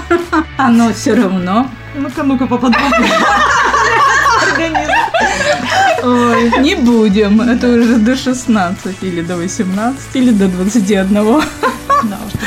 но 0.71 0.93
все 0.93 1.15
равно. 1.15 1.69
Ну-ка, 1.95 2.23
ну-ка, 2.23 2.47
поподробнее. 2.47 3.11
Организм. 4.51 4.93
Ой, 6.03 6.53
не 6.61 6.75
будем, 6.75 7.41
это 7.41 7.69
уже 7.69 7.97
до 7.97 8.17
16 8.17 9.03
или 9.03 9.23
до 9.23 9.37
18 9.37 10.17
или 10.17 10.31
до 10.31 10.49
21. 10.49 11.43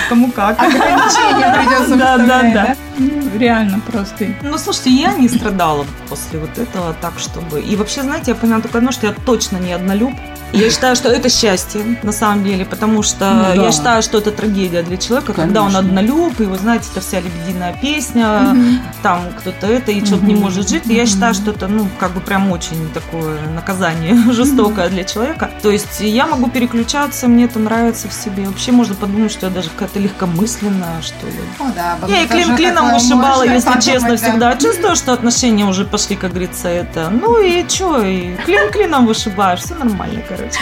Кому 0.09 0.31
как. 0.31 0.59
Ограничения 0.59 1.53
придется 1.53 1.95
Да, 1.95 2.17
да, 2.17 2.41
да. 2.41 2.75
Ну, 2.97 3.37
Реально 3.37 3.79
просто. 3.79 4.27
Ну, 4.41 4.57
слушайте, 4.57 4.89
я 4.89 5.13
не 5.13 5.29
страдала 5.29 5.85
после 6.09 6.39
вот 6.39 6.57
этого 6.57 6.93
так, 6.99 7.13
чтобы... 7.19 7.61
И 7.61 7.75
вообще, 7.75 8.01
знаете, 8.01 8.31
я 8.31 8.35
поняла 8.35 8.61
только 8.61 8.79
одно, 8.79 8.91
что 8.91 9.07
я 9.07 9.13
точно 9.13 9.57
не 9.57 9.73
однолюб. 9.73 10.13
Я 10.53 10.69
считаю, 10.69 10.95
что 10.95 11.09
это 11.09 11.29
счастье, 11.29 11.81
на 12.03 12.11
самом 12.11 12.43
деле, 12.43 12.65
потому 12.65 13.03
что 13.03 13.29
Ну 13.31 13.55
да. 13.61 13.65
я 13.65 13.71
считаю, 13.71 14.01
что 14.01 14.17
это 14.19 14.31
трагедия 14.31 14.81
для 14.81 14.97
человека, 14.97 15.33
когда 15.33 15.61
он 15.61 15.73
Конечно. 15.73 15.79
однолюб, 15.89 16.39
и 16.39 16.43
вы 16.45 16.57
знаете, 16.57 16.85
это 16.91 17.01
вся 17.01 17.19
лебединая 17.19 17.73
песня, 17.81 18.39
Мгм. 18.53 18.79
там 19.03 19.21
кто-то 19.39 19.67
это, 19.67 19.91
и 19.91 20.03
что-то 20.05 20.25
не 20.25 20.35
может 20.35 20.69
жить. 20.69 20.83
И 20.87 20.93
я 20.93 21.05
считаю, 21.05 21.33
что 21.33 21.51
это, 21.51 21.67
ну, 21.67 21.87
как 21.99 22.13
бы 22.13 22.21
прям 22.21 22.51
очень 22.51 22.89
такое 22.93 23.37
наказание 23.55 24.15
жестокое 24.33 24.89
для 24.89 25.03
человека. 25.03 25.51
То 25.61 25.69
есть 25.69 25.99
я 25.99 26.25
могу 26.27 26.49
переключаться, 26.49 27.27
мне 27.27 27.45
это 27.45 27.59
нравится 27.59 28.07
в 28.07 28.13
себе. 28.13 28.45
Вообще 28.45 28.71
можно 28.71 28.95
подумать, 28.95 29.31
что 29.31 29.47
я 29.47 29.51
даже 29.51 29.69
какая-то 29.69 29.99
легкомысленная, 29.99 31.01
что 31.01 31.25
ли. 31.27 31.33
О, 31.59 31.65
да, 31.75 31.97
Я 32.07 32.23
и 32.23 32.27
клин 32.27 32.55
клином 32.55 32.93
вышибала, 32.93 33.43
если 33.43 33.65
подумать, 33.67 33.85
честно, 33.85 34.09
да. 34.09 34.15
всегда. 34.17 34.55
Чувствую, 34.55 34.95
что 34.95 35.13
отношения 35.13 35.65
уже 35.65 35.85
пошли, 35.85 36.15
как 36.15 36.31
говорится, 36.31 36.67
это. 36.69 37.09
Ну 37.09 37.39
и 37.41 37.65
чё, 37.67 38.01
и 38.03 38.35
клин 38.45 38.71
клином 38.71 39.05
вышибаешь, 39.05 39.59
все 39.61 39.75
нормально, 39.75 40.21
короче. 40.37 40.59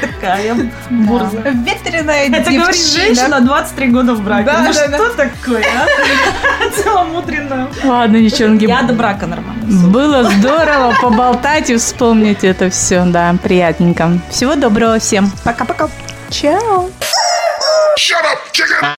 Такая 0.00 0.56
бурза. 0.90 1.38
Ветреная 1.38 2.26
Это 2.28 2.50
говорит 2.50 2.76
женщина 2.76 3.40
23 3.40 3.88
года 3.88 4.14
в 4.14 4.22
браке. 4.22 4.44
Да, 4.46 4.62
Ну 4.62 4.72
что 4.72 5.08
такое, 5.10 5.64
а? 5.76 5.86
Целомудренно. 6.82 7.68
Ладно, 7.84 8.20
девчонки. 8.20 8.64
Я 8.64 8.82
до 8.82 8.94
брака 8.94 9.26
нормально. 9.26 9.88
Было 9.88 10.30
здорово 10.30 10.94
поболтать 11.00 11.70
и 11.70 11.76
вспомнить 11.76 12.44
это 12.44 12.70
все, 12.70 13.04
да, 13.04 13.34
приятненько. 13.42 14.18
Всего 14.30 14.54
доброго 14.54 14.98
всем. 14.98 15.30
Пока-пока. 15.44 15.88
Чао. 16.30 16.88
Shut 17.96 18.24
up, 18.24 18.38
chicken! 18.52 18.84